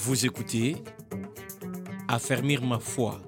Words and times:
Vous 0.00 0.24
écoutez 0.24 0.76
Affermir 2.06 2.64
ma 2.64 2.78
foi 2.78 3.20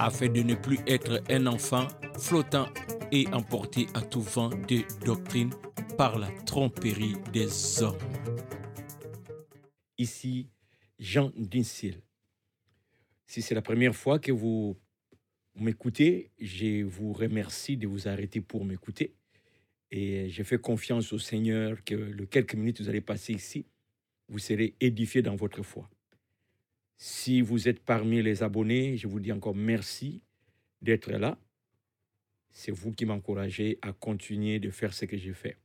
afin 0.00 0.28
de 0.28 0.42
ne 0.42 0.56
plus 0.56 0.80
être 0.84 1.22
un 1.30 1.46
enfant 1.46 1.86
flottant 2.18 2.66
et 3.12 3.28
emporté 3.28 3.86
à 3.94 4.02
tout 4.02 4.20
vent 4.20 4.48
de 4.48 4.82
doctrine 5.06 5.50
par 5.96 6.18
la 6.18 6.28
tromperie 6.44 7.14
des 7.32 7.82
hommes. 7.82 7.96
Ici, 9.96 10.48
Jean 10.98 11.30
Dinsil. 11.36 12.02
Si 13.28 13.40
c'est 13.40 13.54
la 13.54 13.62
première 13.62 13.94
fois 13.94 14.18
que 14.18 14.32
vous 14.32 14.76
m'écoutez, 15.54 16.32
je 16.40 16.82
vous 16.82 17.12
remercie 17.12 17.76
de 17.76 17.86
vous 17.86 18.08
arrêter 18.08 18.40
pour 18.40 18.64
m'écouter. 18.64 19.14
Et 19.92 20.30
je 20.30 20.42
fais 20.42 20.58
confiance 20.58 21.12
au 21.12 21.18
Seigneur 21.20 21.84
que 21.84 21.94
les 21.94 22.26
quelques 22.26 22.56
minutes 22.56 22.78
que 22.78 22.82
vous 22.82 22.88
allez 22.88 23.00
passer 23.00 23.32
ici, 23.32 23.66
vous 24.28 24.38
serez 24.38 24.74
édifiés 24.80 25.22
dans 25.22 25.36
votre 25.36 25.62
foi. 25.62 25.88
Si 26.96 27.40
vous 27.40 27.68
êtes 27.68 27.80
parmi 27.80 28.22
les 28.22 28.42
abonnés, 28.42 28.96
je 28.96 29.06
vous 29.06 29.20
dis 29.20 29.32
encore 29.32 29.54
merci 29.54 30.22
d'être 30.82 31.10
là. 31.10 31.38
C'est 32.50 32.72
vous 32.72 32.92
qui 32.92 33.04
m'encouragez 33.04 33.78
à 33.82 33.92
continuer 33.92 34.58
de 34.58 34.70
faire 34.70 34.92
ce 34.92 35.04
que 35.04 35.16
j'ai 35.16 35.32
fait. 35.32 35.56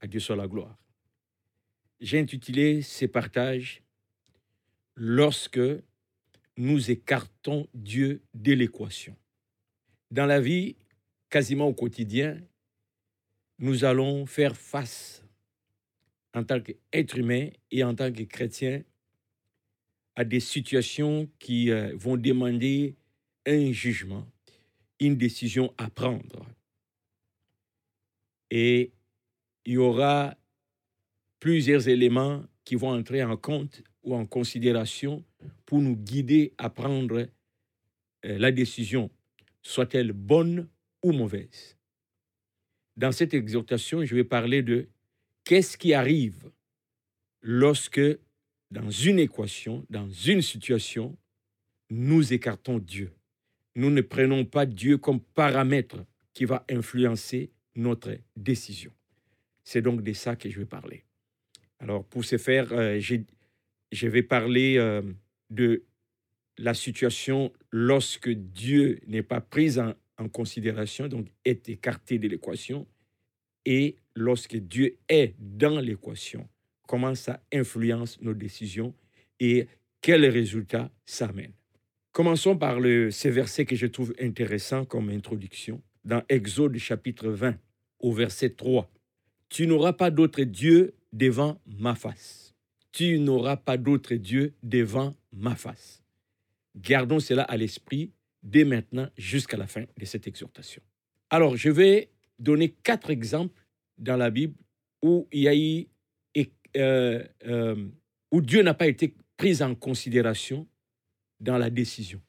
À 0.00 0.06
Dieu 0.06 0.20
soit 0.20 0.36
la 0.36 0.48
gloire. 0.48 0.78
J'ai 2.00 2.18
intitulé 2.18 2.82
ces 2.82 3.08
partages 3.08 3.82
Lorsque 4.94 5.60
nous 6.58 6.90
écartons 6.90 7.66
Dieu 7.72 8.22
de 8.34 8.52
l'équation. 8.52 9.16
Dans 10.10 10.26
la 10.26 10.38
vie, 10.38 10.76
quasiment 11.30 11.66
au 11.66 11.72
quotidien, 11.72 12.38
nous 13.58 13.84
allons 13.84 14.26
faire 14.26 14.54
face 14.54 15.21
en 16.34 16.44
tant 16.44 16.60
qu'être 16.60 17.18
humain 17.18 17.48
et 17.70 17.84
en 17.84 17.94
tant 17.94 18.12
que 18.12 18.22
chrétien 18.22 18.82
à 20.14 20.24
des 20.24 20.40
situations 20.40 21.28
qui 21.38 21.70
euh, 21.70 21.92
vont 21.96 22.16
demander 22.16 22.96
un 23.46 23.72
jugement, 23.72 24.26
une 25.00 25.16
décision 25.16 25.72
à 25.78 25.88
prendre. 25.90 26.46
Et 28.50 28.92
il 29.64 29.74
y 29.74 29.78
aura 29.78 30.36
plusieurs 31.40 31.88
éléments 31.88 32.44
qui 32.64 32.76
vont 32.76 32.90
entrer 32.90 33.22
en 33.22 33.36
compte 33.36 33.82
ou 34.02 34.14
en 34.14 34.26
considération 34.26 35.24
pour 35.64 35.80
nous 35.80 35.96
guider 35.96 36.52
à 36.58 36.70
prendre 36.70 37.28
euh, 38.24 38.38
la 38.38 38.52
décision, 38.52 39.10
soit-elle 39.62 40.12
bonne 40.12 40.68
ou 41.02 41.12
mauvaise. 41.12 41.76
Dans 42.96 43.12
cette 43.12 43.34
exhortation, 43.34 44.04
je 44.04 44.14
vais 44.14 44.24
parler 44.24 44.62
de 44.62 44.88
qu'est-ce 45.44 45.76
qui 45.76 45.94
arrive 45.94 46.50
lorsque, 47.40 48.00
dans 48.70 48.90
une 48.90 49.18
équation, 49.18 49.84
dans 49.90 50.08
une 50.08 50.42
situation, 50.42 51.16
nous 51.90 52.32
écartons 52.32 52.78
Dieu? 52.78 53.12
Nous 53.74 53.90
ne 53.90 54.00
prenons 54.00 54.44
pas 54.44 54.66
Dieu 54.66 54.98
comme 54.98 55.20
paramètre 55.20 56.04
qui 56.34 56.44
va 56.44 56.64
influencer 56.70 57.50
notre 57.74 58.16
décision. 58.36 58.92
C'est 59.64 59.82
donc 59.82 60.02
de 60.02 60.12
ça 60.12 60.36
que 60.36 60.50
je 60.50 60.58
vais 60.58 60.66
parler. 60.66 61.04
Alors, 61.78 62.04
pour 62.04 62.24
ce 62.24 62.38
faire, 62.38 62.72
euh, 62.72 63.00
je 63.00 64.08
vais 64.08 64.22
parler 64.22 64.76
euh, 64.78 65.02
de 65.50 65.84
la 66.58 66.74
situation 66.74 67.52
lorsque 67.70 68.28
Dieu 68.28 69.00
n'est 69.06 69.22
pas 69.22 69.40
pris 69.40 69.78
en, 69.78 69.94
en 70.18 70.28
considération, 70.28 71.08
donc 71.08 71.28
est 71.44 71.68
écarté 71.68 72.18
de 72.18 72.28
l'équation, 72.28 72.86
et 73.64 73.96
lorsque 74.14 74.56
Dieu 74.56 74.98
est 75.08 75.34
dans 75.38 75.80
l'équation, 75.80 76.48
comment 76.86 77.14
ça 77.14 77.42
influence 77.52 78.20
nos 78.20 78.34
décisions 78.34 78.94
et 79.40 79.66
quels 80.00 80.26
résultats 80.26 80.90
ça 81.04 81.26
amène. 81.26 81.52
Commençons 82.12 82.56
par 82.56 82.80
le, 82.80 83.10
ce 83.10 83.28
verset 83.28 83.64
que 83.64 83.76
je 83.76 83.86
trouve 83.86 84.14
intéressant 84.20 84.84
comme 84.84 85.08
introduction, 85.08 85.82
dans 86.04 86.22
Exode 86.28 86.76
chapitre 86.76 87.30
20, 87.30 87.56
au 88.00 88.12
verset 88.12 88.50
3. 88.50 88.90
Tu 89.48 89.66
n'auras 89.66 89.94
pas 89.94 90.10
d'autre 90.10 90.42
Dieu 90.42 90.94
devant 91.12 91.60
ma 91.66 91.94
face. 91.94 92.54
Tu 92.92 93.18
n'auras 93.18 93.56
pas 93.56 93.78
d'autre 93.78 94.14
Dieu 94.14 94.54
devant 94.62 95.14
ma 95.32 95.56
face. 95.56 96.02
Gardons 96.76 97.20
cela 97.20 97.42
à 97.42 97.56
l'esprit 97.56 98.12
dès 98.42 98.64
maintenant 98.64 99.08
jusqu'à 99.16 99.56
la 99.56 99.66
fin 99.66 99.84
de 99.98 100.04
cette 100.04 100.26
exhortation. 100.26 100.82
Alors, 101.30 101.56
je 101.56 101.70
vais 101.70 102.10
donner 102.42 102.70
quatre 102.70 103.10
exemples 103.10 103.62
dans 103.98 104.16
la 104.16 104.30
Bible 104.30 104.54
euh, 106.76 107.22
euh, 107.46 107.88
où 108.30 108.40
Dieu 108.40 108.62
n'a 108.62 108.74
pas 108.74 108.86
été 108.86 109.14
pris 109.36 109.62
en 109.62 109.74
considération 109.74 110.66
dans 111.40 111.58
la 111.58 111.70
décision. 111.70 112.20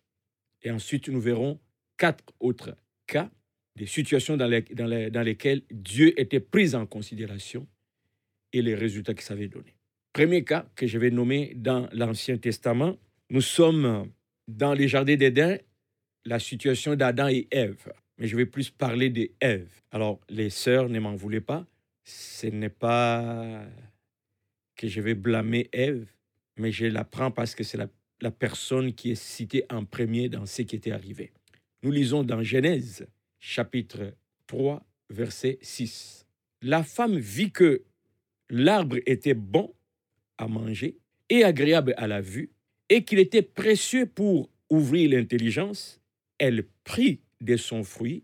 Et 0.62 0.72
ensuite, 0.72 1.10
nous 1.10 1.22
verrons 1.22 1.60
quatre 1.98 2.24
autres 2.40 2.76
cas, 3.08 3.30
des 3.76 3.86
situations 3.86 4.38
dans, 4.38 4.48
lesquelles 4.48 5.64
Dieu 5.72 6.20
était 6.20 6.40
pris 6.40 6.76
en 6.76 6.86
considération 6.86 7.68
et 8.52 8.62
les 8.62 8.76
résultats 8.76 9.14
que 9.14 9.24
ça 9.24 9.34
avait 9.34 9.48
donné. 9.48 9.76
Premier 10.14 10.44
cas 10.44 10.70
que 10.76 10.86
je 10.86 11.00
vais 11.00 11.10
nommer 11.10 11.54
dans 11.56 11.90
l'Ancien 11.92 12.38
Testament, 12.38 12.98
nous 13.30 13.42
sommes 13.42 14.12
dans 14.48 14.74
les 14.74 14.88
jardins 14.88 15.16
d'Éden, 15.16 15.58
la 16.26 16.40
situation 16.40 16.96
d'Adam 16.96 17.28
et 17.30 17.48
Ève 17.52 17.92
mais 18.18 18.28
je 18.28 18.36
vais 18.36 18.46
plus 18.46 18.70
parler 18.70 19.10
d'Ève. 19.10 19.70
Alors, 19.92 20.20
les 20.30 20.50
sœurs, 20.50 20.90
ne 20.90 21.00
m'en 21.00 21.16
voulez 21.16 21.42
pas. 21.42 21.66
Ce 22.04 22.48
n'est 22.48 22.70
pas 22.70 23.66
que 24.76 24.88
je 24.88 25.02
vais 25.02 25.16
blâmer 25.16 25.70
Ève, 25.72 26.08
mais 26.58 26.72
je 26.72 26.86
la 26.86 27.04
prends 27.04 27.32
parce 27.32 27.56
que 27.56 27.64
c'est 27.64 27.78
la, 27.78 27.88
la 28.22 28.32
personne 28.32 28.94
qui 28.94 29.12
est 29.12 29.22
citée 29.22 29.66
en 29.70 29.86
premier 29.86 30.30
dans 30.30 30.46
ce 30.46 30.62
qui 30.64 30.76
était 30.76 30.92
arrivé. 30.92 31.32
Nous 31.84 31.92
lisons 31.92 32.24
dans 32.24 32.44
Genèse, 32.44 33.08
chapitre 33.40 34.14
3, 34.48 34.86
verset 35.10 35.60
6. 35.62 36.26
La 36.62 36.84
femme 36.84 37.18
vit 37.18 37.52
que 37.52 37.84
l'arbre 38.50 38.98
était 39.06 39.34
bon 39.34 39.74
à 40.38 40.48
manger 40.48 40.98
et 41.30 41.44
agréable 41.44 41.94
à 41.98 42.08
la 42.08 42.22
vue, 42.22 42.52
et 42.90 43.04
qu'il 43.04 43.20
était 43.20 43.42
précieux 43.42 44.06
pour 44.06 44.50
ouvrir 44.70 45.10
l'intelligence. 45.10 46.02
Elle 46.38 46.66
prit 46.84 47.22
de 47.44 47.58
son 47.58 47.84
fruit 47.84 48.24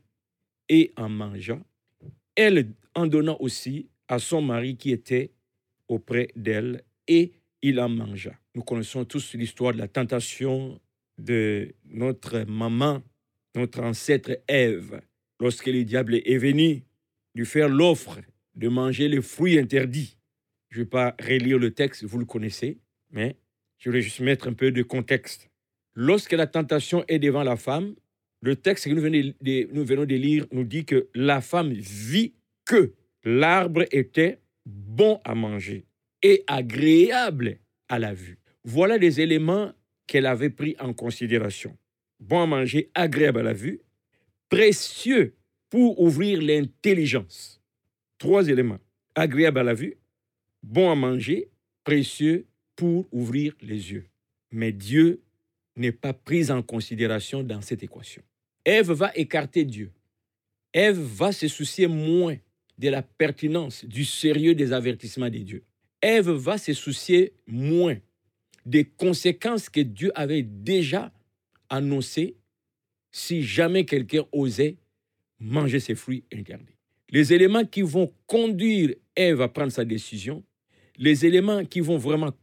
et 0.70 0.94
en 0.96 1.10
mangea. 1.10 1.60
Elle 2.36 2.74
en 2.96 3.08
donna 3.08 3.36
aussi 3.40 3.90
à 4.08 4.18
son 4.20 4.42
mari 4.42 4.78
qui 4.78 4.92
était 4.92 5.32
auprès 5.88 6.30
d'elle 6.36 6.84
et 7.08 7.34
il 7.62 7.80
en 7.80 7.90
mangea. 7.90 8.34
Nous 8.56 8.64
connaissons 8.64 9.06
tous 9.06 9.34
l'histoire 9.34 9.74
de 9.74 9.80
la 9.80 9.88
tentation 9.88 10.80
de 11.18 11.76
notre 11.86 12.40
maman, 12.48 13.02
notre 13.56 13.82
ancêtre 13.82 14.40
Ève, 14.48 15.02
lorsque 15.40 15.68
le 15.68 15.84
diable 15.84 16.16
est 16.16 16.38
venu 16.38 16.84
lui 17.36 17.46
faire 17.46 17.68
l'offre 17.68 18.20
de 18.56 18.70
manger 18.70 19.10
les 19.10 19.22
fruits 19.22 19.60
interdits. 19.60 20.18
Je 20.70 20.80
ne 20.80 20.84
vais 20.84 20.90
pas 20.90 21.16
relire 21.20 21.58
le 21.58 21.72
texte, 21.72 22.04
vous 22.04 22.20
le 22.20 22.26
connaissez, 22.26 22.80
mais 23.12 23.36
je 23.78 23.90
vais 23.90 24.02
juste 24.02 24.22
mettre 24.22 24.48
un 24.48 24.54
peu 24.54 24.72
de 24.72 24.84
contexte. 24.84 25.50
Lorsque 25.94 26.34
la 26.34 26.48
tentation 26.48 27.04
est 27.08 27.20
devant 27.20 27.44
la 27.44 27.58
femme, 27.58 27.96
le 28.42 28.56
texte 28.56 28.86
que 28.86 28.94
nous 28.94 29.02
venons 29.86 30.06
de, 30.06 30.16
lire 30.16 30.46
nous 30.52 30.64
dit 30.64 30.86
que 30.86 31.10
la 31.14 31.42
femme 31.42 31.74
vit 31.74 32.34
que 32.66 32.94
l'arbre 33.24 33.86
était 33.92 34.40
bon 34.66 35.20
à 35.24 35.36
manger 35.36 35.86
et 36.22 36.44
agréable 36.48 37.60
à 37.88 38.00
la 38.00 38.14
vue. 38.14 38.40
Voilà 38.64 38.98
des 38.98 39.22
éléments 39.22 39.72
qu'elle 40.08 40.26
avait 40.26 40.50
pris 40.50 40.76
en 40.80 40.94
considération. 40.94 41.78
Bon 42.20 42.42
à 42.42 42.46
manger, 42.46 42.90
agréable 42.94 43.40
à 43.40 43.44
la 43.44 43.54
vue, 43.54 43.82
précieux 44.50 45.36
pour 45.70 46.00
ouvrir 46.02 46.42
l'intelligence. 46.42 47.62
Trois 48.18 48.48
éléments. 48.50 48.80
Agréable 49.16 49.60
à 49.60 49.64
la 49.64 49.74
vue, 49.74 49.98
bon 50.64 50.92
à 50.92 50.96
manger, 50.96 51.50
précieux 51.84 52.48
pour 52.76 53.08
ouvrir 53.12 53.54
les 53.62 53.92
yeux. 53.92 54.06
Mais 54.52 54.72
Dieu 54.72 55.22
n'est 55.76 55.92
pas 55.92 56.14
pris 56.14 56.52
en 56.52 56.62
considération 56.62 57.44
dans 57.44 57.62
cette 57.62 57.84
équation. 57.84 58.22
Ève 58.70 58.92
va 58.92 59.12
écarter 59.16 59.66
Dieu. 59.66 59.92
Ève 60.74 61.00
va 61.00 61.32
se 61.32 61.48
soucier 61.48 61.88
moins 61.88 62.38
de 62.78 62.90
la 62.90 63.02
pertinence, 63.02 63.84
du 63.84 64.06
sérieux 64.06 64.54
des 64.54 64.74
avertissements 64.74 65.32
de 65.32 65.40
Dieu. 65.40 65.64
Ève 66.04 66.30
va 66.30 66.60
se 66.60 66.74
soucier 66.74 67.34
moins 67.48 67.98
des 68.68 68.86
conséquences 68.86 69.70
que 69.70 69.80
Dieu 69.80 70.12
avait 70.14 70.44
déjà 70.44 71.12
annoncées 71.68 72.36
si 73.10 73.42
jamais 73.42 73.86
quelqu'un 73.86 74.26
osait 74.32 74.78
manger 75.40 75.80
ses 75.80 75.96
fruits 75.96 76.24
interdits. 76.32 76.78
Les 77.10 77.34
éléments 77.34 77.66
qui 77.66 77.82
vont 77.82 78.14
conduire 78.28 78.94
Ève 79.16 79.42
à 79.42 79.48
prendre 79.48 79.72
sa 79.72 79.84
décision, 79.84 80.44
les 80.96 81.26
éléments 81.26 81.66
qui 81.66 81.80
vont 81.80 81.98
vraiment 81.98 82.34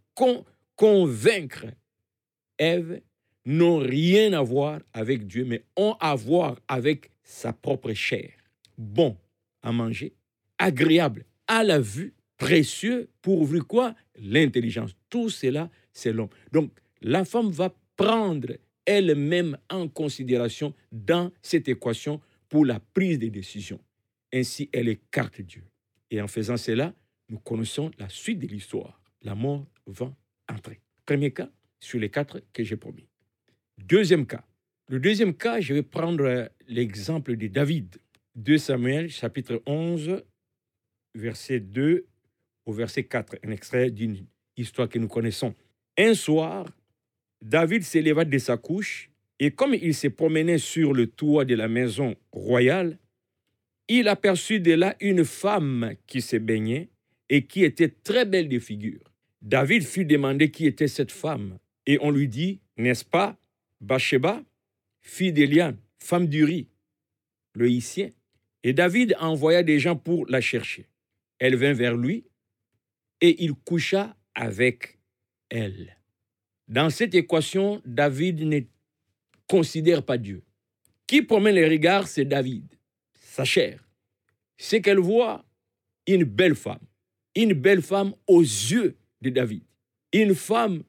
convaincre 0.74 1.66
Ève 2.58 3.00
n'ont 3.46 3.78
rien 3.78 4.32
à 4.32 4.42
voir 4.42 4.80
avec 4.92 5.26
Dieu, 5.26 5.44
mais 5.44 5.64
ont 5.76 5.96
à 6.00 6.14
voir 6.14 6.60
avec 6.68 7.10
sa 7.22 7.52
propre 7.52 7.92
chair. 7.94 8.32
Bon 8.76 9.16
à 9.62 9.72
manger, 9.72 10.14
agréable 10.58 11.24
à 11.48 11.64
la 11.64 11.80
vue 11.80 12.14
précieux 12.36 13.08
pour 13.22 13.40
ouvrir 13.40 13.66
quoi? 13.66 13.94
L'intelligence. 14.16 14.92
Tout 15.08 15.30
cela, 15.30 15.70
c'est 15.92 16.12
l'homme. 16.12 16.28
Donc, 16.52 16.70
la 17.00 17.24
femme 17.24 17.50
va 17.50 17.74
prendre 17.96 18.52
elle-même 18.84 19.58
en 19.70 19.88
considération 19.88 20.74
dans 20.92 21.32
cette 21.42 21.68
équation 21.68 22.20
pour 22.48 22.64
la 22.64 22.78
prise 22.78 23.18
des 23.18 23.30
décisions. 23.30 23.80
Ainsi, 24.32 24.68
elle 24.72 24.88
écarte 24.88 25.40
Dieu. 25.40 25.64
Et 26.10 26.20
en 26.20 26.28
faisant 26.28 26.56
cela, 26.56 26.94
nous 27.28 27.38
connaissons 27.38 27.90
la 27.98 28.08
suite 28.08 28.38
de 28.38 28.46
l'histoire. 28.46 29.00
La 29.22 29.34
mort 29.34 29.66
va 29.86 30.14
entrer. 30.48 30.80
Premier 31.04 31.32
cas 31.32 31.50
sur 31.80 31.98
les 31.98 32.10
quatre 32.10 32.40
que 32.52 32.62
j'ai 32.62 32.76
promis. 32.76 33.08
Deuxième 33.86 34.26
cas. 34.26 34.44
Le 34.88 34.98
deuxième 34.98 35.34
cas, 35.34 35.60
je 35.60 35.72
vais 35.72 35.82
prendre 35.82 36.50
l'exemple 36.66 37.36
de 37.36 37.46
David. 37.46 37.98
2 38.34 38.58
Samuel, 38.58 39.08
chapitre 39.10 39.62
11, 39.64 40.24
verset 41.14 41.60
2 41.60 42.04
au 42.66 42.72
verset 42.72 43.04
4, 43.04 43.36
un 43.44 43.50
extrait 43.52 43.90
d'une 43.90 44.26
histoire 44.56 44.88
que 44.88 44.98
nous 44.98 45.06
connaissons. 45.06 45.54
Un 45.96 46.14
soir, 46.14 46.66
David 47.40 47.84
s'éleva 47.84 48.24
de 48.24 48.38
sa 48.38 48.56
couche 48.56 49.10
et 49.38 49.52
comme 49.52 49.74
il 49.74 49.94
se 49.94 50.08
promenait 50.08 50.58
sur 50.58 50.92
le 50.92 51.06
toit 51.06 51.44
de 51.44 51.54
la 51.54 51.68
maison 51.68 52.16
royale, 52.32 52.98
il 53.88 54.08
aperçut 54.08 54.58
de 54.58 54.72
là 54.72 54.96
une 55.00 55.24
femme 55.24 55.94
qui 56.08 56.22
se 56.22 56.36
baignait 56.36 56.88
et 57.28 57.46
qui 57.46 57.62
était 57.62 57.94
très 58.02 58.24
belle 58.24 58.48
de 58.48 58.58
figure. 58.58 59.12
David 59.42 59.84
fut 59.84 60.04
demandé 60.04 60.50
qui 60.50 60.66
était 60.66 60.88
cette 60.88 61.12
femme 61.12 61.58
et 61.86 61.98
on 62.00 62.10
lui 62.10 62.26
dit, 62.26 62.60
n'est-ce 62.76 63.04
pas, 63.04 63.38
Bathsheba, 63.80 64.42
fille 65.02 65.32
d'Eliane, 65.32 65.78
femme 65.98 66.26
d'Uri, 66.26 66.68
le 67.54 67.70
Hissien. 67.70 68.10
Et 68.62 68.72
David 68.72 69.16
envoya 69.20 69.62
des 69.62 69.78
gens 69.78 69.96
pour 69.96 70.26
la 70.26 70.40
chercher. 70.40 70.88
Elle 71.38 71.56
vint 71.56 71.72
vers 71.72 71.96
lui 71.96 72.26
et 73.20 73.44
il 73.44 73.54
coucha 73.54 74.16
avec 74.34 74.98
elle. 75.48 75.96
Dans 76.68 76.90
cette 76.90 77.14
équation, 77.14 77.80
David 77.84 78.40
ne 78.42 78.60
considère 79.46 80.04
pas 80.04 80.18
Dieu. 80.18 80.42
Qui 81.06 81.22
promène 81.22 81.54
les 81.54 81.68
regards, 81.68 82.08
c'est 82.08 82.24
David, 82.24 82.66
sa 83.14 83.44
chair. 83.44 83.86
C'est 84.56 84.80
qu'elle 84.80 84.98
voit 84.98 85.44
une 86.06 86.24
belle 86.24 86.56
femme, 86.56 86.84
une 87.36 87.52
belle 87.52 87.82
femme 87.82 88.14
aux 88.26 88.40
yeux 88.42 88.96
de 89.20 89.30
David, 89.30 89.62
une 90.12 90.34
femme 90.34 90.82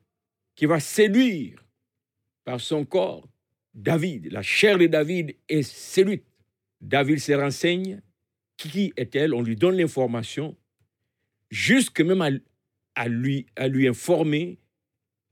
qui 0.56 0.66
va 0.66 0.80
séduire 0.80 1.67
par 2.48 2.62
son 2.62 2.86
corps 2.86 3.28
David. 3.74 4.32
La 4.32 4.42
chair 4.42 4.78
de 4.78 4.88
David 4.88 5.36
est 5.50 5.64
séduite. 5.64 6.24
David 6.80 7.20
se 7.20 7.34
renseigne. 7.34 8.02
Qui 8.56 8.94
est-elle? 8.96 9.34
On 9.34 9.42
lui 9.44 9.58
donne 9.58 9.76
l'information, 9.76 10.56
jusque 11.52 12.00
même 12.00 12.22
à, 12.22 12.30
à, 12.96 13.10
lui, 13.10 13.48
à 13.58 13.68
lui 13.68 13.86
informer 13.86 14.60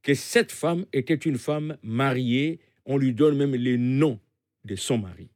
que 0.04 0.14
cette 0.14 0.52
femme 0.52 0.86
était 0.92 1.16
une 1.16 1.38
femme 1.38 1.78
mariée. 1.82 2.60
On 2.86 2.98
lui 2.98 3.14
donne 3.14 3.38
même 3.38 3.56
le 3.56 3.78
nom 3.78 4.20
de 4.66 4.76
son 4.76 4.98
mari. 4.98 5.30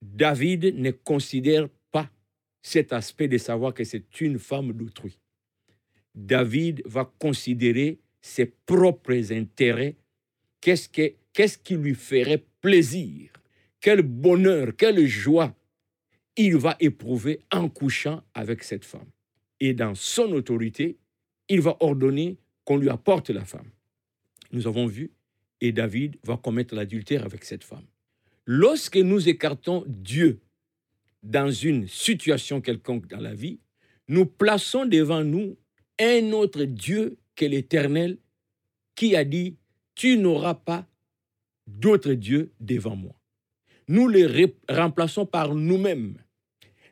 David 0.00 0.74
ne 0.74 0.90
considère 0.90 1.68
pas 1.92 2.10
cet 2.62 2.94
aspect 2.94 3.28
de 3.28 3.36
savoir 3.36 3.74
que 3.74 3.84
c'est 3.84 4.20
une 4.22 4.38
femme 4.38 4.72
d'autrui. 4.72 5.18
David 6.14 6.80
va 6.86 7.04
considérer 7.18 8.00
ses 8.22 8.46
propres 8.46 9.32
intérêts. 9.32 9.96
Qu'est-ce, 10.60 10.88
que, 10.88 11.14
qu'est-ce 11.32 11.58
qui 11.58 11.76
lui 11.76 11.94
ferait 11.94 12.44
plaisir? 12.60 13.30
Quel 13.80 14.02
bonheur, 14.02 14.76
quelle 14.76 15.06
joie 15.06 15.54
il 16.36 16.56
va 16.56 16.76
éprouver 16.80 17.40
en 17.50 17.68
couchant 17.68 18.22
avec 18.34 18.62
cette 18.62 18.84
femme. 18.84 19.10
Et 19.58 19.74
dans 19.74 19.94
son 19.94 20.32
autorité, 20.32 20.96
il 21.48 21.60
va 21.60 21.76
ordonner 21.80 22.38
qu'on 22.64 22.78
lui 22.78 22.88
apporte 22.88 23.30
la 23.30 23.44
femme. 23.44 23.70
Nous 24.52 24.66
avons 24.66 24.86
vu, 24.86 25.10
et 25.60 25.72
David 25.72 26.16
va 26.24 26.36
commettre 26.36 26.74
l'adultère 26.74 27.24
avec 27.24 27.44
cette 27.44 27.64
femme. 27.64 27.84
Lorsque 28.46 28.96
nous 28.96 29.28
écartons 29.28 29.84
Dieu 29.86 30.40
dans 31.22 31.50
une 31.50 31.86
situation 31.86 32.60
quelconque 32.60 33.06
dans 33.06 33.20
la 33.20 33.34
vie, 33.34 33.60
nous 34.08 34.24
plaçons 34.24 34.86
devant 34.86 35.22
nous 35.22 35.58
un 36.00 36.32
autre 36.32 36.64
Dieu 36.64 37.18
que 37.36 37.44
l'Éternel 37.44 38.16
qui 38.94 39.14
a 39.14 39.24
dit, 39.24 39.56
tu 40.00 40.16
n'auras 40.16 40.54
pas 40.54 40.88
d'autre 41.66 42.14
Dieu 42.14 42.54
devant 42.58 42.96
moi. 42.96 43.14
Nous 43.86 44.08
le 44.08 44.50
remplaçons 44.66 45.26
par 45.26 45.54
nous-mêmes. 45.54 46.16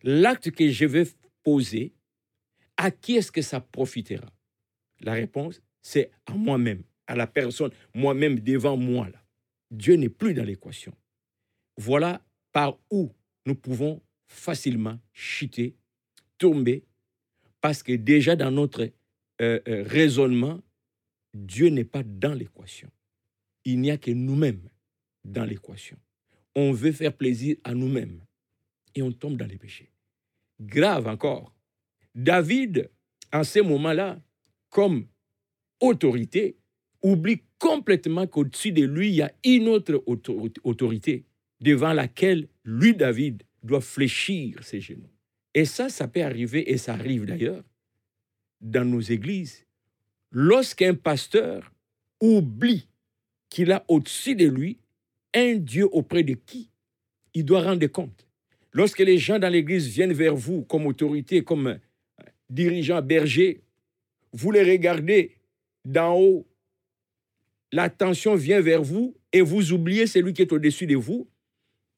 L'acte 0.03 0.51
que 0.51 0.69
je 0.69 0.85
vais 0.85 1.09
poser, 1.43 1.95
à 2.77 2.91
qui 2.91 3.17
est-ce 3.17 3.33
que 3.33 3.41
ça 3.41 3.63
profitera? 3.63 4.31
La 5.01 5.15
réponse, 5.15 5.63
c'est 5.81 6.11
à 6.27 6.35
moi-même, 6.35 6.83
à 7.07 7.17
la 7.17 7.27
personne, 7.27 7.71
moi-même 7.95 8.41
devant 8.41 8.77
moi. 8.77 9.09
Dieu 9.71 9.95
n'est 9.95 10.11
plus 10.11 10.35
dans 10.35 10.45
l'équation. 10.45 10.93
Voilà 11.79 12.21
par 12.53 12.79
où 12.91 13.11
nous 13.47 13.55
pouvons 13.55 14.03
facilement 14.27 14.99
chuter, 15.15 15.77
tomber, 16.37 16.85
parce 17.63 17.83
que 17.83 17.93
déjà 17.93 18.37
dans 18.37 18.51
notre 18.51 18.83
euh, 19.41 19.61
euh, 19.67 19.83
raisonnement, 19.87 20.61
Dieu 21.33 21.71
n'est 21.71 21.85
pas 21.85 22.03
dans 22.03 22.35
l'équation. 22.35 22.91
Il 23.71 23.83
n'y 23.83 23.91
a 23.91 23.99
que 23.99 24.11
nous-mêmes 24.11 24.67
dans 25.27 25.45
l'équation. 25.45 25.99
On 26.55 26.73
veut 26.73 26.91
faire 26.91 27.15
plaisir 27.15 27.57
à 27.65 27.75
nous-mêmes 27.75 28.23
et 28.95 29.03
on 29.03 29.13
tombe 29.13 29.37
dans 29.37 29.45
les 29.45 29.59
péchés. 29.59 29.93
Grave 30.59 31.07
encore, 31.07 31.55
David, 32.15 32.91
en 33.31 33.45
ces 33.45 33.61
moments-là, 33.61 34.23
comme 34.71 35.07
autorité, 35.81 36.57
oublie 37.03 37.43
complètement 37.59 38.27
qu'au-dessus 38.27 38.73
de 38.73 38.87
lui, 38.87 39.11
il 39.11 39.17
y 39.17 39.23
a 39.23 39.35
une 39.45 39.69
autre 39.69 40.03
autorité 40.07 41.27
devant 41.61 41.93
laquelle 41.93 42.49
lui, 42.65 42.95
David, 42.95 43.43
doit 43.63 43.83
fléchir 43.83 44.65
ses 44.65 44.81
genoux. 44.81 45.13
Et 45.53 45.67
ça, 45.67 45.91
ça 45.91 46.09
peut 46.09 46.25
arriver, 46.25 46.73
et 46.73 46.79
ça 46.79 46.95
arrive 46.95 47.27
d'ailleurs, 47.27 47.65
dans 48.63 48.87
nos 48.87 49.03
églises, 49.03 49.67
lorsqu'un 50.31 50.95
pasteur 50.95 51.71
oublie 52.19 52.89
qu'il 53.51 53.73
a 53.73 53.85
au-dessus 53.89 54.35
de 54.35 54.47
lui 54.47 54.79
un 55.35 55.57
Dieu 55.57 55.89
auprès 55.93 56.23
de 56.23 56.35
qui 56.35 56.71
il 57.35 57.45
doit 57.45 57.63
rendre 57.63 57.87
compte. 57.87 58.27
Lorsque 58.73 58.99
les 58.99 59.19
gens 59.19 59.39
dans 59.39 59.49
l'église 59.49 59.89
viennent 59.89 60.13
vers 60.13 60.35
vous 60.35 60.63
comme 60.63 60.87
autorité, 60.87 61.43
comme 61.43 61.69
euh, 61.69 61.77
dirigeant 62.51 63.03
berger, 63.03 63.61
vous 64.33 64.51
les 64.51 64.63
regardez 64.63 65.37
d'en 65.85 66.19
haut, 66.19 66.47
l'attention 67.73 68.35
vient 68.35 68.61
vers 68.61 68.83
vous 68.83 69.17
et 69.33 69.41
vous 69.41 69.73
oubliez 69.73 70.07
celui 70.07 70.33
qui 70.33 70.43
est 70.43 70.53
au-dessus 70.53 70.87
de 70.87 70.97
vous, 70.97 71.29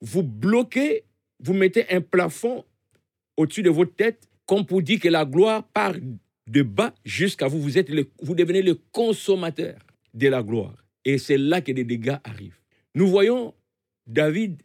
vous 0.01 0.23
bloquez, 0.23 1.05
vous 1.41 1.55
mettez 1.55 1.89
un 1.91 2.01
plafond 2.01 2.65
au-dessus 3.37 3.63
de 3.63 3.71
votre 3.71 3.95
tête, 3.95 4.29
comme 4.47 4.67
pour 4.67 4.83
dire 4.83 5.01
que 5.01 5.09
la 5.09 5.25
gloire 5.25 5.65
part 5.69 5.95
de 6.47 6.63
bas 6.63 6.95
jusqu'à 7.05 7.47
vous. 7.47 7.61
Vous, 7.61 7.79
êtes 7.79 7.91
vous 8.23 8.35
devenez 8.35 8.63
le 8.63 8.75
consommateur 8.93 9.79
de 10.13 10.29
la 10.29 10.43
gloire. 10.43 10.85
Et 11.05 11.19
c'est 11.19 11.39
là 11.39 11.61
que 11.61 11.73
des 11.73 11.85
dégâts 11.85 12.19
arrivent. 12.25 12.59
Nous 12.95 13.07
voyons 13.09 13.55
David 14.07 14.63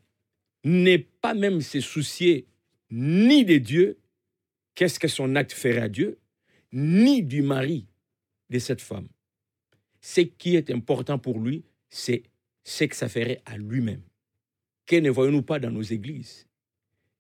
n'est 0.64 1.00
pas 1.00 1.34
même 1.34 1.62
se 1.62 1.80
soucier 1.80 2.48
ni 2.90 3.46
de 3.46 3.58
Dieu, 3.58 4.00
qu'est-ce 4.74 5.00
que 5.00 5.08
son 5.08 5.36
acte 5.36 5.54
ferait 5.54 5.82
à 5.82 5.90
Dieu, 5.90 6.18
ni 6.72 7.24
du 7.24 7.42
mari 7.42 7.88
de 8.50 8.60
cette 8.60 8.82
femme. 8.82 9.08
Ce 10.02 10.22
qui 10.22 10.56
est 10.56 10.72
important 10.72 11.20
pour 11.20 11.40
lui, 11.40 11.64
c'est 11.90 12.24
ce 12.64 12.84
que 12.86 12.96
ça 12.96 13.10
ferait 13.10 13.42
à 13.46 13.58
lui-même. 13.58 14.02
Que 14.86 14.96
ne 14.98 15.10
voyons-nous 15.10 15.44
pas 15.44 15.60
dans 15.60 15.72
nos 15.72 15.82
églises 15.82 16.48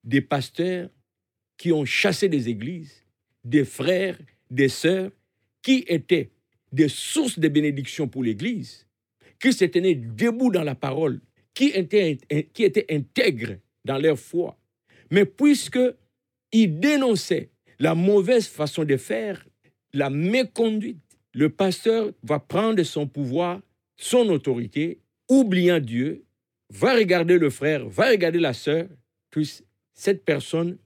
Des 0.03 0.21
pasteurs 0.21 0.89
qui 1.57 1.71
ont 1.71 1.85
chassé 1.85 2.29
des 2.29 2.49
églises, 2.49 3.05
des 3.43 3.65
frères 3.65 4.17
des 4.49 4.69
sœurs 4.69 5.11
qui 5.61 5.85
étaient 5.87 6.31
des 6.71 6.89
sources 6.89 7.39
de 7.39 7.47
bénédiction 7.47 8.07
pour 8.07 8.23
l'Église, 8.23 8.84
qui 9.45 9.53
se 9.53 9.65
tenaient 9.65 9.93
debout 9.93 10.49
dans 10.49 10.63
la 10.63 10.73
parole, 10.73 11.21
qui 11.53 11.67
étaient, 11.67 12.17
qui 12.51 12.65
intègres 12.89 13.57
dans 13.83 13.99
leur 13.99 14.17
foi. 14.17 14.57
Mais 15.11 15.23
puisque 15.23 15.79
ils 16.51 16.79
dénonçaient 16.79 17.51
la 17.77 17.93
mauvaise 17.93 18.47
façon 18.47 18.83
de 18.85 18.97
faire, 18.97 19.45
la 19.93 20.09
méconduite, 20.09 20.97
le 21.33 21.49
pasteur 21.49 22.11
va 22.23 22.39
prendre 22.39 22.81
son 22.81 23.05
pouvoir, 23.05 23.61
son 23.97 24.29
autorité, 24.29 24.99
oubliant 25.29 25.79
Dieu, 25.79 26.23
va 26.71 26.95
regarder 26.95 27.37
le 27.37 27.51
frère, 27.51 27.87
va 27.87 28.09
regarder 28.09 28.39
la 28.39 28.53
sœur, 28.53 28.87
puis 29.29 29.59
cette 29.93 30.25
personne 30.25 30.79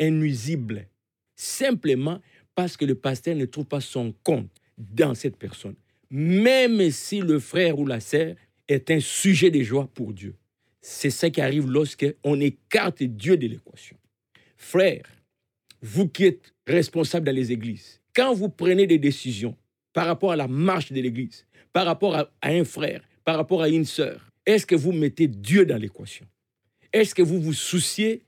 est 0.00 0.10
nuisible. 0.10 0.88
Simplement 1.36 2.20
parce 2.56 2.76
que 2.76 2.84
le 2.84 2.96
pasteur 2.96 3.36
ne 3.36 3.44
trouve 3.44 3.66
pas 3.66 3.80
son 3.80 4.12
compte 4.24 4.50
dans 4.76 5.14
cette 5.14 5.36
personne. 5.36 5.76
Même 6.10 6.90
si 6.90 7.20
le 7.20 7.38
frère 7.38 7.78
ou 7.78 7.86
la 7.86 8.00
sœur 8.00 8.34
est 8.68 8.90
un 8.90 9.00
sujet 9.00 9.50
de 9.50 9.62
joie 9.62 9.88
pour 9.94 10.12
Dieu. 10.12 10.34
C'est 10.80 11.10
ça 11.10 11.30
qui 11.30 11.40
arrive 11.40 11.70
lorsqu'on 11.70 12.40
écarte 12.40 13.02
Dieu 13.02 13.36
de 13.36 13.46
l'équation. 13.46 13.96
Frère, 14.56 15.04
vous 15.82 16.08
qui 16.08 16.24
êtes 16.24 16.52
responsable 16.66 17.26
dans 17.26 17.34
les 17.34 17.52
églises, 17.52 18.00
Quand 18.14 18.34
vous 18.34 18.48
prenez 18.48 18.86
des 18.86 18.98
décisions 18.98 19.56
par 19.92 20.06
rapport 20.06 20.32
à 20.32 20.36
la 20.36 20.48
marche 20.48 20.92
de 20.92 21.00
l'Église, 21.00 21.46
par 21.72 21.86
rapport 21.86 22.16
à, 22.16 22.30
un 22.42 22.64
frère, 22.64 23.02
par 23.24 23.36
rapport 23.36 23.62
à 23.62 23.68
une 23.68 23.84
sœur, 23.84 24.30
est-ce 24.46 24.66
que 24.66 24.74
vous 24.74 24.92
mettez 24.92 25.28
Dieu 25.28 25.64
dans 25.64 25.76
l'équation? 25.76 26.26
Est-ce 26.92 27.14
que 27.14 27.22
vous 27.22 27.40
vous 27.40 27.52
souciez 27.52 28.22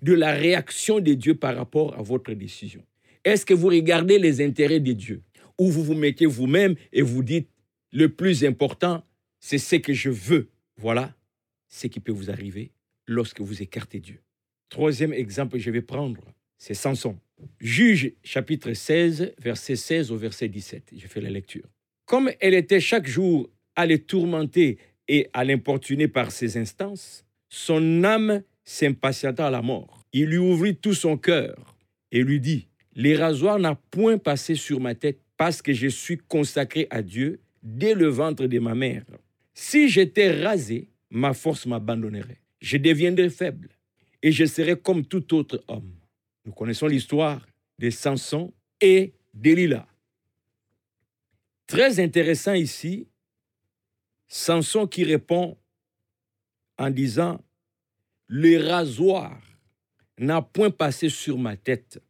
de 0.00 0.14
la 0.14 0.32
réaction 0.32 1.00
de 1.00 1.12
Dieu 1.12 1.34
par 1.34 1.54
rapport 1.54 1.98
à 1.98 2.02
votre 2.02 2.32
décision? 2.32 2.82
Est-ce 3.24 3.44
que 3.44 3.54
vous 3.54 3.68
regardez 3.68 4.18
les 4.18 4.44
intérêts 4.44 4.80
de 4.80 4.92
Dieu? 4.92 5.22
Ou 5.58 5.70
vous 5.70 5.82
vous 5.82 5.94
mettez 5.94 6.26
vous-même 6.26 6.74
et 6.92 7.02
vous 7.02 7.22
dites, 7.22 7.48
le 7.92 8.08
plus 8.08 8.44
important, 8.44 9.04
c'est 9.40 9.58
ce 9.58 9.76
que 9.76 9.92
je 9.92 10.10
veux. 10.10 10.50
Voilà 10.76 11.14
ce 11.68 11.86
qui 11.86 12.00
peut 12.00 12.12
vous 12.12 12.30
arriver 12.30 12.72
lorsque 13.06 13.40
vous 13.40 13.62
écartez 13.62 14.00
Dieu. 14.00 14.20
Troisième 14.68 15.12
exemple 15.12 15.54
que 15.54 15.58
je 15.58 15.70
vais 15.70 15.82
prendre, 15.82 16.22
c'est 16.58 16.74
Samson. 16.74 17.16
Juge 17.60 18.12
chapitre 18.22 18.72
16, 18.72 19.34
verset 19.38 19.76
16 19.76 20.10
au 20.10 20.16
verset 20.16 20.48
17. 20.48 20.94
Je 20.96 21.06
fais 21.06 21.20
la 21.20 21.30
lecture. 21.30 21.68
Comme 22.04 22.30
elle 22.40 22.54
était 22.54 22.80
chaque 22.80 23.06
jour 23.06 23.48
à 23.74 23.86
les 23.86 23.98
tourmenter 23.98 24.78
et 25.08 25.28
à 25.32 25.44
l'importuner 25.44 26.08
par 26.08 26.32
ses 26.32 26.56
instances, 26.56 27.24
son 27.48 28.04
âme 28.04 28.42
s'impatienta 28.64 29.46
à 29.46 29.50
la 29.50 29.62
mort. 29.62 30.04
Il 30.12 30.26
lui 30.26 30.38
ouvrit 30.38 30.76
tout 30.76 30.94
son 30.94 31.16
cœur 31.16 31.76
et 32.10 32.22
lui 32.22 32.40
dit, 32.40 32.68
Les 32.94 33.16
rasoirs 33.16 33.58
n'a 33.58 33.74
point 33.74 34.18
passé 34.18 34.54
sur 34.54 34.80
ma 34.80 34.94
tête 34.94 35.20
parce 35.36 35.62
que 35.62 35.72
je 35.72 35.88
suis 35.88 36.18
consacré 36.18 36.86
à 36.90 37.02
Dieu 37.02 37.40
dès 37.62 37.94
le 37.94 38.08
ventre 38.08 38.46
de 38.46 38.58
ma 38.58 38.74
mère. 38.74 39.04
Si 39.54 39.88
j'étais 39.88 40.42
rasé, 40.42 40.88
ma 41.10 41.34
force 41.34 41.66
m'abandonnerait. 41.66 42.40
Je 42.60 42.76
deviendrais 42.76 43.30
faible 43.30 43.70
et 44.22 44.32
je 44.32 44.44
serais 44.44 44.78
comme 44.78 45.04
tout 45.04 45.34
autre 45.34 45.62
homme. 45.68 45.92
Nous 46.44 46.52
connaissons 46.52 46.86
l'histoire 46.86 47.46
de 47.78 47.90
Samson 47.90 48.52
et 48.80 49.14
d'Elila. 49.34 49.86
Très 51.66 52.00
intéressant 52.00 52.54
ici, 52.54 53.08
Samson 54.28 54.86
qui 54.86 55.04
répond 55.04 55.58
en 56.78 56.90
disant, 56.90 57.42
le 58.28 58.68
rasoir 58.68 59.40
n'a 60.18 60.42
point 60.42 60.70
passé 60.70 61.08
sur 61.08 61.38
ma 61.38 61.56
tête 61.56 62.02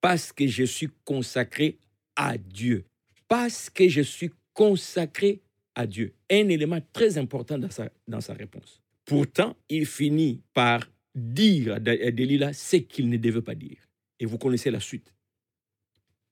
parce 0.00 0.32
que 0.32 0.46
je 0.46 0.64
suis 0.64 0.90
consacré 1.04 1.78
à 2.16 2.38
Dieu. 2.38 2.84
Parce 3.28 3.70
que 3.70 3.88
je 3.88 4.02
suis 4.02 4.30
consacré 4.52 5.42
à 5.74 5.86
Dieu. 5.86 6.14
Un 6.30 6.48
élément 6.48 6.80
très 6.92 7.18
important 7.18 7.58
dans 7.58 7.70
sa, 7.70 7.90
dans 8.06 8.20
sa 8.20 8.34
réponse. 8.34 8.80
Pourtant, 9.04 9.56
il 9.68 9.86
finit 9.86 10.42
par 10.52 10.88
dire 11.14 11.74
à 11.74 11.80
Delilah 11.80 12.52
ce 12.52 12.76
qu'il 12.76 13.08
ne 13.08 13.16
devait 13.16 13.42
pas 13.42 13.54
dire. 13.54 13.78
Et 14.18 14.26
vous 14.26 14.38
connaissez 14.38 14.70
la 14.70 14.80
suite. 14.80 15.12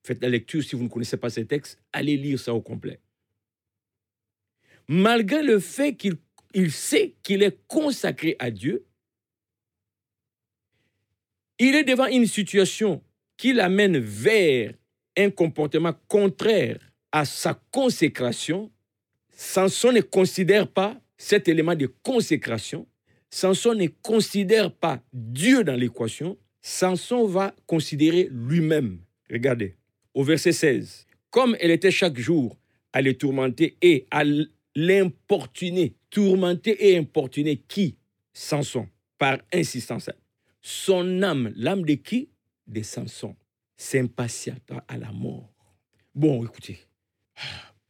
Faites 0.05 0.21
la 0.21 0.29
lecture 0.29 0.63
si 0.63 0.75
vous 0.75 0.83
ne 0.83 0.89
connaissez 0.89 1.17
pas 1.17 1.29
ces 1.29 1.45
textes. 1.45 1.77
Allez 1.91 2.17
lire 2.17 2.39
ça 2.39 2.53
au 2.53 2.61
complet. 2.61 2.99
Malgré 4.87 5.43
le 5.43 5.59
fait 5.59 5.95
qu'il 5.95 6.17
il 6.53 6.71
sait 6.71 7.15
qu'il 7.23 7.43
est 7.43 7.57
consacré 7.67 8.35
à 8.39 8.51
Dieu, 8.51 8.85
il 11.59 11.75
est 11.75 11.83
devant 11.83 12.05
une 12.05 12.27
situation 12.27 13.03
qui 13.37 13.53
l'amène 13.53 13.97
vers 13.97 14.73
un 15.17 15.29
comportement 15.29 15.93
contraire 16.07 16.79
à 17.11 17.25
sa 17.25 17.59
consécration. 17.71 18.71
Samson 19.35 19.91
ne 19.91 20.01
considère 20.01 20.67
pas 20.67 20.99
cet 21.17 21.47
élément 21.47 21.75
de 21.75 21.87
consécration 22.03 22.87
Samson 23.33 23.73
ne 23.73 23.87
considère 23.87 24.71
pas 24.71 25.01
Dieu 25.11 25.63
dans 25.63 25.73
l'équation, 25.75 26.37
Samson 26.61 27.25
va 27.25 27.55
considérer 27.65 28.29
lui-même. 28.31 28.99
Regardez, 29.27 29.75
au 30.13 30.23
verset 30.23 30.51
16, 30.51 31.07
comme 31.31 31.57
elle 31.59 31.71
était 31.71 31.89
chaque 31.89 32.19
jour 32.19 32.55
à 32.93 33.01
les 33.01 33.17
tourmenter 33.17 33.75
et 33.81 34.05
à 34.11 34.23
l'importuner, 34.75 35.95
tourmenter 36.11 36.91
et 36.91 36.95
importuner 36.95 37.57
qui? 37.57 37.97
Samson, 38.33 38.87
par 39.17 39.39
insistance. 39.51 40.11
Son 40.61 41.23
âme, 41.23 41.51
l'âme 41.55 41.85
de 41.85 41.95
qui? 41.95 42.29
De 42.67 42.83
Samson, 42.83 43.35
s'impatienta 43.77 44.83
à 44.87 44.97
la 44.97 45.11
mort. 45.11 45.53
Bon, 46.15 46.43
écoutez, 46.45 46.79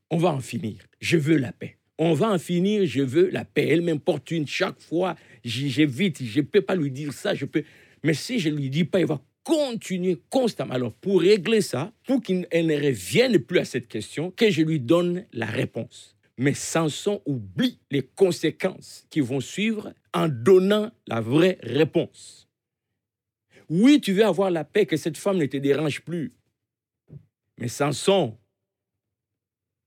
on 0.09 0.17
va 0.17 0.29
en 0.29 0.39
finir. 0.39 0.77
Je 0.99 1.17
veux 1.17 1.37
la 1.37 1.51
paix. 1.51 1.77
On 1.97 2.13
va 2.13 2.31
en 2.31 2.39
finir, 2.39 2.85
je 2.85 3.01
veux 3.01 3.29
la 3.29 3.45
paix. 3.45 3.67
Elle 3.67 3.81
m'importune 3.81 4.47
chaque 4.47 4.79
fois. 4.79 5.15
J'évite, 5.43 6.23
je 6.23 6.39
ne 6.39 6.45
peux 6.45 6.61
pas 6.61 6.75
lui 6.75 6.91
dire 6.91 7.13
ça. 7.13 7.35
Je 7.35 7.45
peux... 7.45 7.63
Mais 8.03 8.13
si 8.13 8.39
je 8.39 8.49
ne 8.49 8.55
lui 8.55 8.69
dis 8.69 8.83
pas, 8.83 8.99
il 8.99 9.05
va 9.05 9.21
continuer 9.43 10.21
constamment. 10.29 10.73
Alors, 10.73 10.93
pour 10.93 11.21
régler 11.21 11.61
ça, 11.61 11.93
pour 12.07 12.21
qu'il 12.21 12.47
ne 12.51 12.85
revienne 12.85 13.37
plus 13.39 13.59
à 13.59 13.65
cette 13.65 13.87
question, 13.87 14.31
que 14.31 14.49
je 14.49 14.61
lui 14.61 14.79
donne 14.79 15.25
la 15.33 15.45
réponse. 15.45 16.15
Mais 16.37 16.53
Samson 16.53 17.21
oublie 17.25 17.79
les 17.91 18.01
conséquences 18.01 19.05
qui 19.09 19.19
vont 19.19 19.39
suivre 19.39 19.93
en 20.13 20.27
donnant 20.29 20.91
la 21.07 21.21
vraie 21.21 21.59
réponse. 21.61 22.47
Oui, 23.69 24.01
tu 24.01 24.13
veux 24.13 24.25
avoir 24.25 24.51
la 24.51 24.63
paix, 24.63 24.85
que 24.85 24.97
cette 24.97 25.17
femme 25.17 25.37
ne 25.37 25.45
te 25.45 25.57
dérange 25.57 26.01
plus. 26.01 26.31
Mais 27.59 27.67
Samson, 27.67 28.37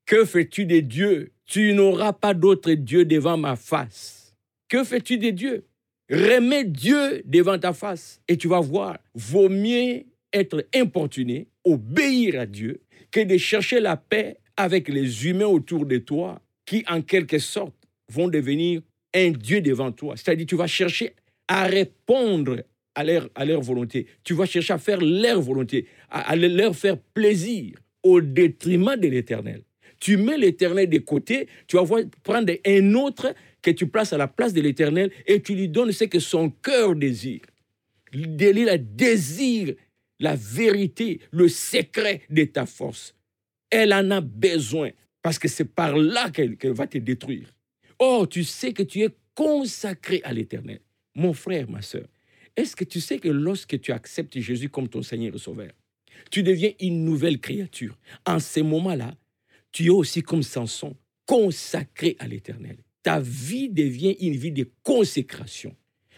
que 0.06 0.25
fais-tu 0.25 0.66
des 0.66 0.83
dieux? 0.83 1.33
Tu 1.47 1.73
n'auras 1.73 2.12
pas 2.12 2.35
d'autre 2.35 2.73
Dieu 2.73 3.04
devant 3.04 3.37
ma 3.37 3.56
face. 3.56 4.35
Que 4.68 4.85
fais-tu 4.85 5.18
des 5.18 5.33
dieux? 5.33 5.66
Remets 6.11 6.64
Dieu 6.64 7.23
devant 7.25 7.59
ta 7.59 7.73
face 7.73 8.21
et 8.28 8.37
tu 8.37 8.49
vas 8.49 8.61
voir, 8.61 8.99
vaut 9.14 9.49
mieux 9.49 10.04
être 10.33 10.66
importuné, 10.75 11.49
obéir 11.64 12.40
à 12.40 12.47
Dieu, 12.47 12.80
que 13.11 13.21
de 13.21 13.37
chercher 13.37 13.80
la 13.80 13.97
paix 13.97 14.38
avec 14.56 14.88
les 14.88 15.26
humains 15.26 15.47
autour 15.47 15.87
de 15.87 15.99
toi 15.99 16.40
qui, 16.64 16.85
en 16.88 17.02
quelque 17.02 17.38
sorte, 17.38 17.75
vont 18.09 18.28
devenir 18.28 18.83
un 19.14 19.30
Dieu 19.30 19.61
devant 19.61 19.92
toi. 19.92 20.16
C'est-à-dire, 20.16 20.47
tu 20.47 20.56
vas 20.56 20.66
chercher 20.66 21.14
à 21.49 21.64
répondre 21.64 22.62
à 22.97 23.05
leur, 23.05 23.61
volonté. 23.61 24.07
Tu 24.25 24.35
vas 24.35 24.47
chercher 24.47 24.73
à 24.73 24.79
faire 24.79 25.00
leur 25.00 25.41
volonté, 25.41 25.87
à 26.11 26.35
leur 26.35 26.75
faire 26.75 26.99
plaisir 26.99 27.76
au 28.03 28.21
détriment 28.21 28.97
de 28.97 29.07
l'éternel 29.07 29.62
tu 30.00 30.17
mets 30.17 30.38
l'éternel 30.38 30.88
de 30.88 30.99
côté, 30.99 31.49
tu 31.67 31.76
vas 31.76 31.85
prendre 32.23 32.53
un 32.65 32.95
autre 32.95 33.35
que 33.62 33.71
tu 33.71 33.87
places 33.87 34.12
à 34.12 34.19
la 34.19 34.29
place 34.29 34.53
de 34.53 34.61
l'éternel 34.61 35.11
et 35.26 35.41
tu 35.41 35.55
lui 35.55 35.69
donnes 35.69 35.93
ce 35.93 36.05
que 36.05 36.21
son 36.21 36.50
cœur 36.50 36.95
désire. 36.95 37.43
Délire 38.12 38.79
désire 38.79 39.75
la 40.21 40.37
vérité, 40.37 41.21
le 41.31 41.49
secret 41.49 42.23
de 42.31 42.45
ta 42.45 42.67
force. 42.67 43.15
Elle 43.71 43.93
en 43.93 44.11
a 44.11 44.21
besoin 44.21 44.91
parce 45.23 45.38
que 45.38 45.49
c'est 45.49 45.65
par 45.65 45.97
là 45.97 46.31
qu'elle 46.31 46.57
va 46.73 46.87
te 46.87 46.99
détruire. 46.99 47.53
Or, 47.99 48.29
tu 48.29 48.45
sais 48.45 48.73
que 48.73 48.83
tu 48.83 49.03
es 49.03 49.09
consacré 49.35 50.21
à 50.25 50.33
l'éternel. 50.33 50.81
Mon 51.15 51.33
frère, 51.33 51.69
ma 51.69 51.83
soeur, 51.83 52.07
est-ce 52.57 52.75
que 52.75 52.85
tu 52.85 53.01
sais 53.01 53.19
que 53.19 53.29
lorsque 53.29 53.81
tu 53.81 53.93
acceptes 53.93 54.39
Jésus 54.39 54.69
comme 54.69 54.89
ton 54.89 55.03
Seigneur 55.03 55.35
et 55.35 55.39
Sauveur, 55.39 55.73
tu 56.31 56.43
deviens 56.43 56.73
une 56.81 57.05
nouvelle 57.05 57.39
créature? 57.39 57.97
En 58.25 58.39
ces 58.39 58.63
moments-là, 58.63 59.15
tu 59.73 59.87
es 59.87 59.91
aussi 59.91 60.23
comme 60.23 60.43
Samson, 60.43 60.97
consacré 61.27 62.17
à 62.19 62.27
l'éternel. 62.27 62.79
Ta 63.03 63.21
vie 63.21 63.69
devient 63.69 64.17
une 64.21 64.37
vie 64.37 64.53
de 64.53 64.71
consécration. 64.83 65.77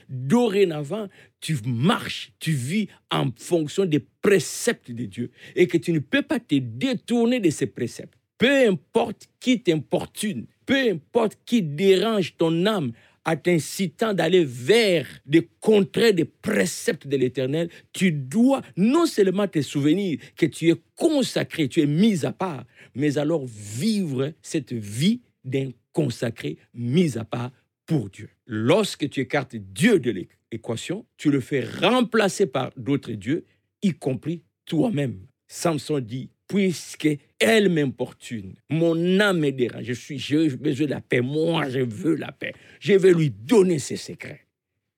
Dorénavant, 0.09 1.09
tu 1.41 1.57
marches, 1.67 2.33
tu 2.39 2.53
vis 2.53 2.89
en 3.11 3.31
fonction 3.37 3.85
des 3.85 4.01
préceptes 4.23 4.91
de 4.91 5.05
Dieu 5.05 5.31
et 5.55 5.67
que 5.67 5.77
tu 5.77 5.93
ne 5.93 5.99
peux 5.99 6.23
pas 6.23 6.41
te 6.41 6.55
détourner 6.55 7.41
de 7.41 7.51
ces 7.51 7.67
préceptes. 7.67 8.15
Peu 8.39 8.69
importe 8.69 9.29
qui 9.41 9.61
t'importune, 9.61 10.47
peu 10.65 10.91
importe 10.91 11.37
qui 11.45 11.63
dérange 11.63 12.37
ton 12.37 12.65
âme 12.65 12.93
en 13.29 13.37
t'incitant 13.37 14.15
d'aller 14.15 14.43
vers 14.43 15.07
des 15.27 15.47
contrées 15.61 16.15
des 16.15 16.25
préceptes 16.25 17.07
de 17.07 17.17
l'Éternel, 17.19 17.69
tu 17.93 18.11
dois 18.11 18.63
non 18.79 19.05
seulement 19.05 19.47
te 19.47 19.61
souvenir 19.61 20.19
que 20.35 20.47
tu 20.47 20.71
es 20.71 20.77
consacré, 20.97 21.69
tu 21.69 21.83
es 21.83 21.87
mis 21.87 22.25
à 22.25 22.33
part, 22.33 22.65
mais 22.95 23.19
alors 23.19 23.45
vivre 23.47 24.33
cette 24.41 24.73
vie 24.73 25.21
d'un 25.45 25.73
consacré 25.93 26.57
mis 26.73 27.19
à 27.19 27.25
part 27.25 27.51
pour 27.85 28.09
Dieu. 28.09 28.31
Lorsque 28.47 29.11
tu 29.11 29.21
écartes 29.21 29.57
Dieu 29.57 30.01
de 30.01 30.11
l'équation, 30.51 31.05
tu 31.19 31.31
le 31.31 31.41
fais 31.41 31.61
remplacer 31.61 32.47
par 32.47 32.71
d'autres 32.79 33.13
dieux, 33.13 33.45
y 33.83 33.93
compris 33.93 34.43
toi-même. 34.65 35.27
Samson 35.49 36.01
dit, 36.01 36.31
puisque 36.49 37.09
elle 37.39 37.69
m'importune, 37.69 38.55
mon 38.71 39.21
âme 39.21 39.41
me 39.41 39.51
dérange, 39.51 39.85
je 39.85 39.93
suis, 39.93 40.19
j'ai 40.19 40.49
besoin 40.57 40.87
de 40.87 40.93
la 40.93 41.01
paix, 41.01 41.21
moi 41.21 41.69
je 41.69 41.81
veux 41.81 42.17
la 42.17 42.33
paix, 42.33 42.55
je 42.81 42.95
vais 42.95 43.13
lui 43.13 43.31
donner 43.31 43.79
ses 43.79 43.97
secrets. 43.97 44.47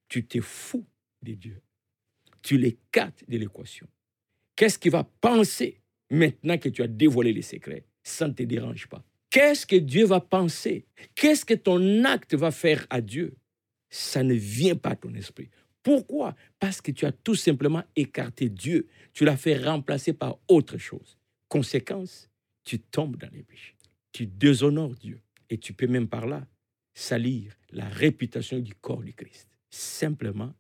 Tu 0.09 0.25
te 0.25 0.40
fous 0.40 0.87
de 1.23 1.35
Dieu. 1.35 1.61
Tu 2.42 2.57
l'écartes 2.57 3.25
de 3.28 3.37
l'équation. 3.37 3.87
Qu'est-ce 4.57 4.78
qu'il 4.78 4.92
va 4.92 5.04
penser 5.21 5.80
maintenant 6.11 6.57
que 6.57 6.69
tu 6.69 6.83
as 6.83 6.87
dévoilé 6.87 7.33
les 7.33 7.42
secrets 7.42 7.85
Ça 8.02 8.28
ne 8.28 8.33
te 8.33 8.42
dérange 8.42 8.88
pas? 8.88 9.04
Qu'est-ce 9.28 9.66
que 9.66 9.76
Dieu 9.76 10.07
va 10.07 10.21
penser? 10.21 10.87
Qu'est-ce 11.14 11.45
que 11.45 11.54
ton 11.54 12.04
acte 12.04 12.35
va 12.35 12.50
faire 12.50 12.87
à 12.90 13.00
Dieu? 13.00 13.37
Ça 13.88 14.23
ne 14.23 14.35
vient 14.35 14.76
pas 14.76 14.90
à 14.90 14.97
ton 14.97 15.14
esprit. 15.14 15.50
Pourquoi? 15.83 16.35
Parce 16.59 16.80
que 16.80 16.90
tu 16.90 17.07
as 17.07 17.12
tout 17.12 17.35
simplement 17.35 17.85
écarté 17.97 18.49
Dieu. 18.49 18.88
Tu 19.12 19.25
l'as 19.25 19.37
fait 19.37 19.57
remplacer 19.57 20.12
par 20.12 20.38
autre 20.49 20.78
chose. 20.78 21.20
Conséquence, 21.50 22.30
tu 22.62 22.78
tombes 22.78 23.16
dans 23.16 23.28
les 23.33 23.42
péchés. 23.42 23.76
Tu 24.12 24.25
déshonores 24.25 24.95
Dieu. 24.95 25.21
Et 25.50 25.59
tu 25.59 25.73
peux 25.73 25.88
même 25.88 26.09
par 26.09 26.26
là 26.26 26.47
salir 26.95 27.52
la 27.71 27.88
réputation 27.88 28.61
du 28.61 28.73
corps 28.73 29.02
du 29.02 29.12
Christ. 29.12 29.49
Simplement 29.69 30.54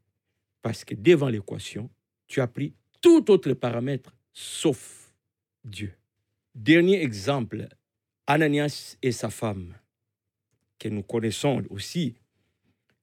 parce 0.62 0.84
que 0.84 0.96
devant 0.96 1.28
l'équation, 1.28 1.88
tu 2.26 2.40
as 2.40 2.48
pris 2.48 2.74
tout 3.00 3.30
autre 3.30 3.52
paramètre 3.52 4.16
sauf 4.32 5.14
Dieu. 5.64 5.92
Dernier 6.56 7.00
exemple, 7.02 7.68
Ananias 8.26 8.96
et 9.00 9.12
sa 9.12 9.30
femme, 9.30 9.76
que 10.76 10.88
nous 10.88 11.04
connaissons 11.04 11.62
aussi. 11.70 12.16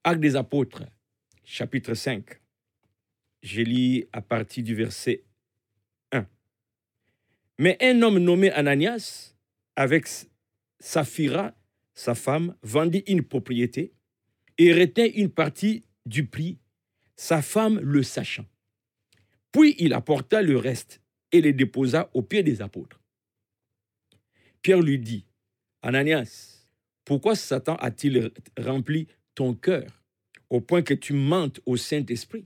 Actes 0.03 0.20
des 0.20 0.36
apôtres, 0.36 0.84
chapitre 1.46 1.94
5. 1.94 2.25
Je 3.44 3.62
lis 3.62 4.06
à 4.12 4.22
partir 4.22 4.63
du 4.65 4.75
verset 4.75 5.24
1. 5.24 5.27
Mais 7.60 7.78
un 7.82 8.02
homme 8.02 8.20
nommé 8.20 8.52
Ananias, 8.52 9.36
avec 9.76 10.06
Saphira, 10.80 11.56
sa 11.96 12.14
femme, 12.14 12.56
vendit 12.62 13.04
une 13.08 13.24
propriété 13.24 13.94
et 14.58 14.74
retint 14.74 15.10
une 15.16 15.30
partie 15.30 15.84
du 16.06 16.26
prix, 16.28 16.60
sa 17.16 17.42
femme 17.42 17.80
le 17.80 18.04
sachant. 18.04 18.46
Puis 19.52 19.76
il 19.80 19.94
apporta 19.94 20.42
le 20.42 20.58
reste 20.58 21.02
et 21.32 21.42
le 21.42 21.54
déposa 21.54 22.10
aux 22.14 22.22
pieds 22.22 22.44
des 22.44 22.62
apôtres. 22.62 23.02
Pierre 24.62 24.82
lui 24.82 25.00
dit, 25.00 25.26
Ananias, 25.82 26.68
pourquoi 27.06 27.36
Satan 27.36 27.76
a-t-il 27.76 28.32
rempli 28.58 29.08
ton 29.34 29.54
cœur 29.54 30.04
au 30.50 30.62
point 30.62 30.82
que 30.82 30.94
tu 30.94 31.14
mentes 31.14 31.60
au 31.66 31.78
Saint-Esprit 31.78 32.46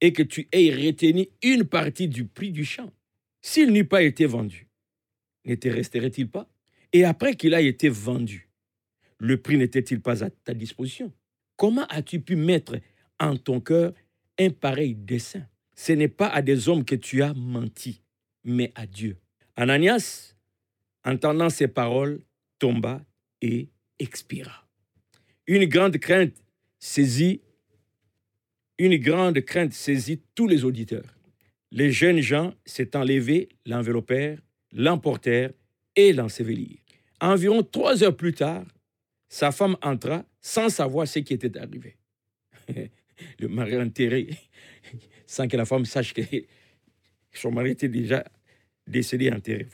et 0.00 0.12
que 0.12 0.22
tu 0.22 0.48
aies 0.52 0.74
retenu 0.74 1.28
une 1.42 1.64
partie 1.64 2.08
du 2.08 2.24
prix 2.24 2.50
du 2.50 2.64
champ? 2.64 2.92
S'il 3.50 3.72
n'eût 3.72 3.86
pas 3.86 4.02
été 4.02 4.26
vendu, 4.26 4.68
ne 5.46 5.54
te 5.54 5.68
resterait-il 5.68 6.28
pas? 6.28 6.46
Et 6.92 7.06
après 7.06 7.34
qu'il 7.34 7.54
a 7.54 7.62
été 7.62 7.88
vendu, 7.88 8.50
le 9.16 9.40
prix 9.40 9.56
n'était-il 9.56 10.02
pas 10.02 10.22
à 10.22 10.28
ta 10.28 10.52
disposition? 10.52 11.10
Comment 11.56 11.86
as-tu 11.86 12.20
pu 12.20 12.36
mettre 12.36 12.78
en 13.18 13.38
ton 13.38 13.62
cœur 13.62 13.94
un 14.38 14.50
pareil 14.50 14.94
dessein? 14.94 15.48
Ce 15.74 15.92
n'est 15.92 16.08
pas 16.08 16.28
à 16.28 16.42
des 16.42 16.68
hommes 16.68 16.84
que 16.84 16.94
tu 16.94 17.22
as 17.22 17.32
menti, 17.32 18.02
mais 18.44 18.70
à 18.74 18.86
Dieu. 18.86 19.16
Ananias, 19.56 20.36
entendant 21.02 21.48
ces 21.48 21.68
paroles, 21.68 22.20
tomba 22.58 23.02
et 23.40 23.70
expira. 23.98 24.68
Une 25.46 25.64
grande 25.64 25.96
crainte 25.96 26.36
saisit, 26.78 27.40
une 28.76 28.98
grande 28.98 29.40
crainte 29.40 29.72
saisit 29.72 30.20
tous 30.34 30.46
les 30.46 30.64
auditeurs. 30.64 31.17
Les 31.70 31.92
jeunes 31.92 32.20
gens 32.20 32.54
s'étant 32.64 33.04
levés, 33.04 33.48
l'enveloppèrent, 33.66 34.40
l'emportèrent 34.72 35.52
et 35.96 36.12
l'ensevelirent. 36.12 36.78
Environ 37.20 37.62
trois 37.62 38.02
heures 38.02 38.16
plus 38.16 38.32
tard, 38.32 38.64
sa 39.28 39.52
femme 39.52 39.76
entra 39.82 40.24
sans 40.40 40.68
savoir 40.68 41.06
ce 41.06 41.18
qui 41.18 41.34
était 41.34 41.58
arrivé. 41.58 41.96
Le 43.40 43.48
mari 43.48 43.76
enterré, 43.76 44.30
sans 45.26 45.48
que 45.48 45.56
la 45.56 45.64
femme 45.64 45.84
sache 45.84 46.14
que 46.14 46.22
son 47.32 47.50
mari 47.50 47.72
était 47.72 47.88
déjà 47.88 48.24
décédé 48.86 49.30
enterré. 49.30 49.66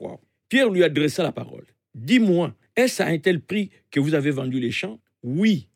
Pierre 0.49 0.71
lui 0.71 0.83
adressa 0.83 1.23
la 1.23 1.33
parole. 1.33 1.67
Dis-moi, 1.95 2.55
est-ce 2.75 3.03
à 3.03 3.07
un 3.07 3.19
tel 3.19 3.41
prix 3.41 3.71
que 3.91 4.01
vous 4.01 4.15
avez 4.15 4.31
vendu 4.31 4.59
les 4.59 4.73
champs 4.73 4.99
Oui, 5.23 5.69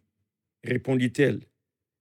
répondit-elle. 0.65 1.41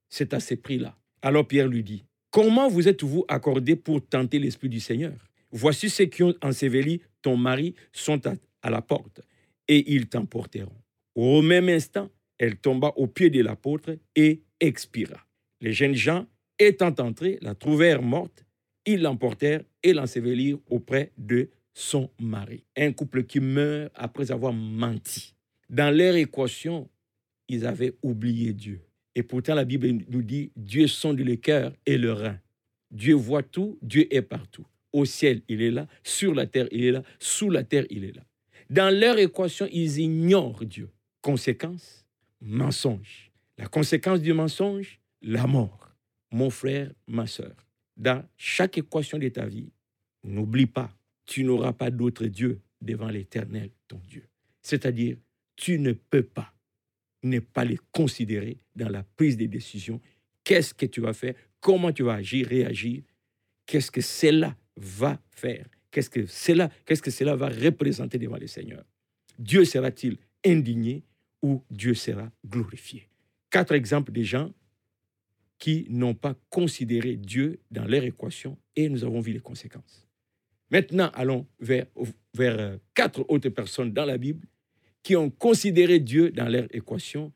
C'est 0.10 0.34
à 0.34 0.40
ces 0.40 0.56
prix-là. 0.56 0.98
Alors 1.22 1.48
Pierre 1.48 1.68
lui 1.68 1.84
dit, 1.84 2.06
Comment 2.32 2.68
vous 2.68 2.88
êtes-vous 2.88 3.26
accordé 3.28 3.76
pour 3.76 4.06
tenter 4.06 4.40
l'Esprit 4.40 4.70
du 4.70 4.80
Seigneur? 4.80 5.14
Voici 5.52 5.90
ceux 5.90 6.06
qui 6.06 6.24
ont 6.24 6.34
enseveli 6.42 7.02
ton 7.22 7.38
mari 7.38 7.74
sont 7.94 8.22
à, 8.62 8.70
la 8.70 8.82
porte, 8.82 9.22
et 9.68 9.94
ils 9.94 10.08
t'emporteront. 10.08 10.76
Au 11.16 11.42
même 11.42 11.70
instant, 11.70 12.10
elle 12.38 12.58
tomba 12.58 12.90
aux 12.98 13.08
pieds 13.08 13.30
de 13.30 13.42
l'apôtre 13.42 13.98
et 14.16 14.42
expira. 14.60 15.26
Les 15.62 15.72
jeunes 15.72 15.96
gens, 15.96 16.28
étant 16.60 16.94
entrés, 17.00 17.40
la 17.42 17.56
trouvèrent 17.56 18.02
morte, 18.02 18.46
ils 18.86 19.02
l'emportèrent 19.02 19.64
et 19.82 19.94
l'ensevelirent 19.94 20.60
auprès 20.70 21.12
de 21.18 21.50
son 21.74 22.10
mari. 22.20 22.64
Un 22.76 22.92
couple 22.92 23.24
qui 23.24 23.40
meurt 23.40 23.92
après 23.96 24.32
avoir 24.32 24.54
menti. 24.54 25.34
Dans 25.70 25.96
leur 25.96 26.16
équation, 26.16 26.90
ils 27.48 27.66
avaient 27.66 27.96
oublié 28.02 28.54
Dieu. 28.54 28.82
Et 29.18 29.24
pourtant, 29.24 29.56
la 29.56 29.66
Bible 29.66 30.06
nous 30.10 30.22
dit, 30.22 30.52
Dieu 30.56 30.86
sonde 30.86 31.20
le 31.20 31.38
cœur 31.38 31.74
et 31.88 31.98
le 31.98 32.14
rein. 32.14 32.40
Dieu 32.92 33.16
voit 33.16 33.42
tout, 33.42 33.80
Dieu 33.82 34.06
est 34.14 34.22
partout. 34.22 34.64
Au 34.94 35.06
ciel, 35.06 35.42
il 35.48 35.64
est 35.64 35.72
là, 35.72 35.88
sur 36.04 36.36
la 36.36 36.46
terre, 36.46 36.68
il 36.72 36.86
est 36.86 36.92
là, 36.92 37.02
sous 37.18 37.50
la 37.50 37.64
terre, 37.64 37.86
il 37.90 38.04
est 38.04 38.16
là. 38.16 38.22
Dans 38.70 38.96
leur 38.96 39.18
équation, 39.18 39.68
ils 39.72 39.98
ignorent 39.98 40.64
Dieu. 40.66 40.92
Conséquence, 41.22 42.06
mensonge. 42.42 43.32
La 43.58 43.66
conséquence 43.66 44.22
du 44.22 44.34
mensonge, 44.34 45.00
la 45.24 45.48
mort. 45.48 45.96
Mon 46.32 46.52
frère, 46.52 46.92
ma 47.08 47.26
soeur, 47.26 47.56
dans 47.98 48.24
chaque 48.38 48.78
équation 48.78 49.18
de 49.18 49.30
ta 49.30 49.48
vie, 49.48 49.72
n'oublie 50.24 50.68
pas, 50.68 50.96
tu 51.26 51.44
n'auras 51.44 51.74
pas 51.74 51.90
d'autre 51.90 52.28
Dieu 52.28 52.62
devant 52.84 53.10
l'Éternel, 53.10 53.72
ton 53.88 54.00
Dieu. 54.08 54.28
C'est-à-dire, 54.62 55.18
tu 55.56 55.80
ne 55.80 55.94
peux 55.94 56.22
pas 56.22 56.54
ne 57.28 57.40
pas 57.40 57.66
les 57.66 57.80
considérer 57.92 58.58
dans 58.76 58.90
la 58.90 59.04
prise 59.04 59.38
des 59.38 59.48
décisions. 59.48 60.02
Qu'est-ce 60.44 60.74
que 60.74 60.86
tu 60.86 61.02
vas 61.02 61.14
faire? 61.14 61.36
Comment 61.60 61.92
tu 61.92 62.04
vas 62.04 62.16
agir, 62.16 62.48
réagir? 62.48 63.04
Qu'est-ce 63.66 63.92
que 63.92 64.02
cela 64.02 64.56
va 64.76 65.22
faire? 65.32 65.66
Qu'est-ce 65.92 66.10
que 66.10 66.26
cela, 66.26 67.36
va 67.36 67.50
représenter 67.50 68.18
devant 68.18 68.38
le 68.38 68.48
Seigneur? 68.48 68.84
Dieu 69.40 69.66
sera-t-il 69.66 70.18
indigné 70.46 71.04
ou 71.42 71.64
Dieu 71.70 71.94
sera 71.94 72.32
glorifié? 72.46 73.10
Quatre 73.50 73.74
exemples 73.74 74.12
de 74.12 74.22
gens 74.22 74.52
qui 75.58 75.88
n'ont 75.90 76.14
pas 76.14 76.36
considéré 76.50 77.16
Dieu 77.16 77.60
dans 77.72 77.86
leur 77.86 78.04
équation 78.04 78.58
et 78.76 78.90
nous 78.90 79.04
avons 79.04 79.22
vu 79.22 79.34
les 79.34 79.40
conséquences. 79.40 80.08
Maintenant, 80.70 81.10
allons 81.14 81.48
vers, 81.60 81.86
vers 82.34 82.60
euh, 82.60 82.78
quatre 82.94 83.26
autres 83.30 83.50
personnes 83.50 83.92
dans 83.92 84.06
la 84.06 84.18
Bible 84.18 84.48
qui 85.08 85.16
ont 85.16 85.30
considéré 85.30 86.02
Dieu 86.02 86.32
dans 86.32 86.50
leur 86.50 86.68
équation. 86.76 87.32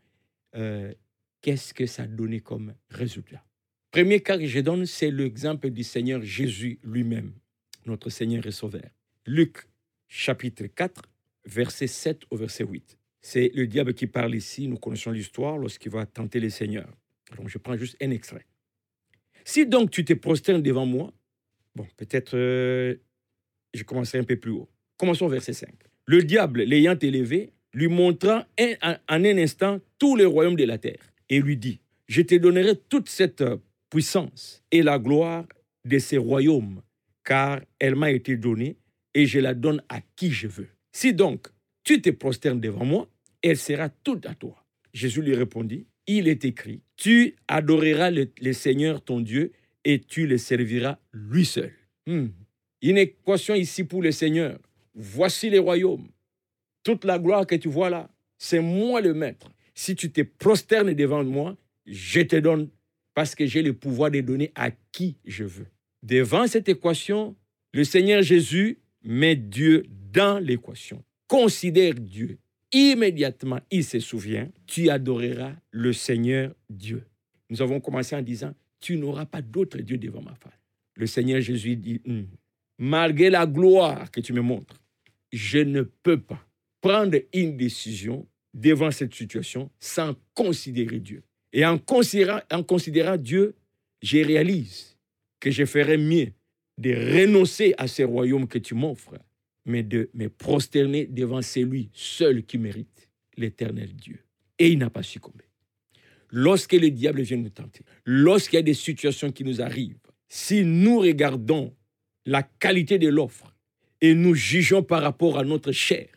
Euh, 0.58 0.94
qu'est-ce 1.40 1.74
que 1.74 1.86
ça 1.86 2.04
a 2.04 2.06
donné 2.06 2.42
comme 2.42 2.74
résultat? 2.90 3.42
Premier 3.92 4.20
cas 4.20 4.38
que 4.38 4.46
je 4.46 4.60
donne, 4.60 4.86
c'est 4.86 5.10
l'exemple 5.10 5.70
du 5.70 5.86
Seigneur 5.86 6.22
Jésus 6.22 6.82
lui-même, 6.84 7.32
notre 7.86 8.10
Seigneur 8.10 8.46
et 8.46 8.52
Sauveur. 8.52 8.90
Luc 9.26 9.70
chapitre 10.10 10.66
4, 10.66 11.04
verset 11.46 11.88
7 11.88 12.24
au 12.30 12.36
verset 12.36 12.66
8. 12.66 12.98
C'est 13.22 13.52
le 13.56 13.66
diable 13.68 13.94
qui 13.94 14.06
parle 14.06 14.36
ici. 14.36 14.68
Nous 14.68 14.76
connaissons 14.76 15.12
l'histoire 15.12 15.58
lorsqu'il 15.58 15.94
va 15.94 16.06
tenter 16.06 16.42
le 16.42 16.50
Seigneur. 16.50 16.94
Donc, 17.38 17.48
je 17.48 17.58
prends 17.58 17.78
juste 17.78 17.96
un 18.02 18.12
extrait. 18.12 18.46
Si 19.46 19.66
donc 19.66 19.92
tu 19.92 20.04
te 20.04 20.12
prosternes 20.12 20.62
devant 20.62 20.86
moi, 20.86 21.14
bon, 21.76 21.88
peut-être 21.96 22.36
euh, 22.36 22.98
je 23.74 23.84
commencerai 23.84 24.20
un 24.20 24.26
peu 24.26 24.36
plus 24.36 24.52
haut. 24.52 24.70
Commençons 24.98 25.30
verset 25.30 25.54
5. 25.54 25.70
Le 26.08 26.22
diable, 26.22 26.64
l'ayant 26.64 27.00
élevé, 27.00 27.54
lui 27.74 27.88
montra 27.88 28.48
en 28.82 28.96
un 29.08 29.38
instant 29.38 29.80
tous 29.98 30.16
les 30.16 30.26
royaumes 30.26 30.56
de 30.56 30.66
la 30.66 30.78
terre 30.78 31.14
et 31.30 31.40
lui 31.40 31.58
dit, 31.58 31.80
je 32.08 32.22
te 32.22 32.36
donnerai 32.36 32.76
toute 32.90 33.10
cette 33.10 33.44
puissance 33.90 34.64
et 34.72 34.82
la 34.82 35.00
gloire 35.00 35.46
de 35.86 35.98
ces 35.98 36.18
royaumes, 36.18 36.82
car 37.24 37.62
elle 37.80 37.96
m'a 37.96 38.12
été 38.12 38.36
donnée 38.36 38.78
et 39.14 39.26
je 39.26 39.40
la 39.40 39.54
donne 39.54 39.82
à 39.90 40.02
qui 40.16 40.32
je 40.32 40.48
veux. 40.48 40.68
Si 40.92 41.14
donc 41.14 41.48
tu 41.84 42.02
te 42.02 42.10
prosternes 42.10 42.60
devant 42.60 42.86
moi, 42.86 43.08
elle 43.42 43.58
sera 43.58 43.90
toute 43.90 44.26
à 44.26 44.36
toi. 44.36 44.64
Jésus 44.94 45.22
lui 45.22 45.36
répondit, 45.36 45.86
il 46.08 46.28
est 46.28 46.46
écrit, 46.46 46.82
tu 46.98 47.36
adoreras 47.48 48.12
le, 48.12 48.54
Seigneur 48.54 49.02
ton 49.02 49.22
Dieu 49.22 49.52
et 49.86 50.00
tu 50.00 50.28
le 50.28 50.38
serviras 50.38 50.98
lui 51.14 51.46
seul. 51.46 51.72
Hmm. 52.06 52.28
Une 52.82 52.98
équation 52.98 53.56
ici 53.56 53.84
pour 53.84 54.02
le 54.02 54.12
Seigneur. 54.12 54.60
Voici 54.94 55.50
les 55.50 55.60
royaumes. 55.60 56.10
Toute 56.84 57.06
la 57.06 57.20
gloire 57.20 57.46
que 57.46 57.56
tu 57.56 57.70
vois 57.70 57.90
là, 57.90 58.10
c'est 58.38 58.60
moi 58.60 59.02
le 59.02 59.14
maître. 59.14 59.52
Si 59.74 59.96
tu 59.96 60.12
te 60.12 60.22
prosternes 60.22 60.94
devant 60.94 61.24
moi, 61.24 61.56
je 61.86 62.22
te 62.22 62.36
donne 62.36 62.70
parce 63.14 63.36
que 63.36 63.46
j'ai 63.46 63.62
le 63.62 63.74
pouvoir 63.74 64.12
de 64.12 64.22
donner 64.22 64.52
à 64.56 64.72
qui 64.92 65.18
je 65.26 65.44
veux. 65.44 65.68
Devant 66.04 66.48
cette 66.48 66.70
équation, 66.70 67.36
le 67.74 67.84
Seigneur 67.84 68.22
Jésus 68.24 68.80
met 69.04 69.36
Dieu 69.36 69.86
dans 70.12 70.40
l'équation. 70.40 71.04
Considère 71.28 71.94
Dieu 71.94 72.40
immédiatement 72.72 73.60
il 73.70 73.84
se 73.84 74.00
souvient, 74.00 74.50
tu 74.66 74.90
adoreras 74.90 75.54
le 75.72 75.94
Seigneur 75.94 76.54
Dieu. 76.70 77.04
Nous 77.50 77.62
avons 77.62 77.80
commencé 77.80 78.16
en 78.16 78.22
disant, 78.22 78.54
tu 78.80 78.98
n'auras 78.98 79.26
pas 79.26 79.42
d'autre 79.42 79.78
Dieu 79.80 79.98
devant 79.98 80.22
ma 80.22 80.36
face. 80.36 80.54
Le 80.96 81.06
Seigneur 81.06 81.42
Jésus 81.42 81.76
dit, 81.76 82.02
hum, 82.08 82.28
malgré 82.78 83.30
la 83.30 83.46
gloire 83.46 84.10
que 84.12 84.22
tu 84.22 84.34
me 84.34 84.42
montres, 84.42 84.82
je 85.32 85.60
ne 85.60 85.82
peux 85.82 86.20
pas 86.20 86.46
prendre 86.82 87.18
une 87.34 87.56
décision 87.56 88.28
devant 88.54 88.92
cette 88.92 89.14
situation 89.14 89.70
sans 89.80 90.16
considérer 90.34 91.00
Dieu. 91.00 91.24
Et 91.54 91.66
en 91.66 91.78
considérant, 91.78 92.40
en 92.52 92.64
considérant 92.64 93.18
Dieu, 93.18 93.56
je 94.02 94.18
réalise 94.18 94.98
que 95.40 95.52
je 95.52 95.66
ferais 95.66 95.98
mieux 95.98 96.34
de 96.78 96.94
renoncer 96.94 97.74
à 97.78 97.88
ces 97.88 98.04
royaumes 98.04 98.48
que 98.48 98.58
tu 98.58 98.74
m'offres 98.74 99.18
mais 99.66 99.84
de 99.84 100.10
me 100.14 100.28
prosterner 100.28 101.06
devant 101.06 101.42
celui 101.42 101.90
seul 101.94 102.44
qui 102.44 102.58
mérite, 102.58 103.10
l'éternel 103.38 103.96
Dieu. 103.96 104.20
Et 104.60 104.70
il 104.70 104.80
n'a 104.80 104.90
pas 104.90 105.04
succombé. 105.04 105.46
Lorsque 106.30 106.74
le 106.74 106.90
diable 106.90 107.22
vient 107.22 107.38
nous 107.38 107.50
tenter, 107.50 107.84
lorsqu'il 108.06 108.58
y 108.58 108.60
a 108.60 108.64
des 108.64 108.74
situations 108.74 109.32
qui 109.32 109.44
nous 109.44 109.62
arrivent, 109.62 110.00
si 110.30 110.64
nous 110.64 111.00
regardons 111.00 111.76
la 112.26 112.44
qualité 112.44 112.98
de 112.98 113.10
l'offre 113.10 113.54
et 114.00 114.14
nous 114.14 114.34
jugeons 114.34 114.84
par 114.84 115.02
rapport 115.02 115.38
à 115.38 115.44
notre 115.44 115.72
chair, 115.72 116.08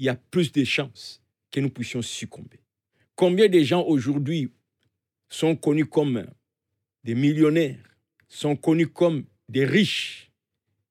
il 0.00 0.06
y 0.06 0.08
a 0.08 0.16
plus 0.16 0.50
de 0.50 0.64
chances 0.64 1.22
que 1.50 1.60
nous 1.60 1.68
puissions 1.68 2.00
succomber. 2.00 2.58
Combien 3.14 3.48
de 3.48 3.60
gens 3.60 3.84
aujourd'hui 3.84 4.50
sont 5.28 5.54
connus 5.54 5.86
comme 5.86 6.26
des 7.04 7.14
millionnaires, 7.14 7.78
sont 8.26 8.56
connus 8.56 8.88
comme 8.88 9.24
des 9.50 9.66
riches, 9.66 10.32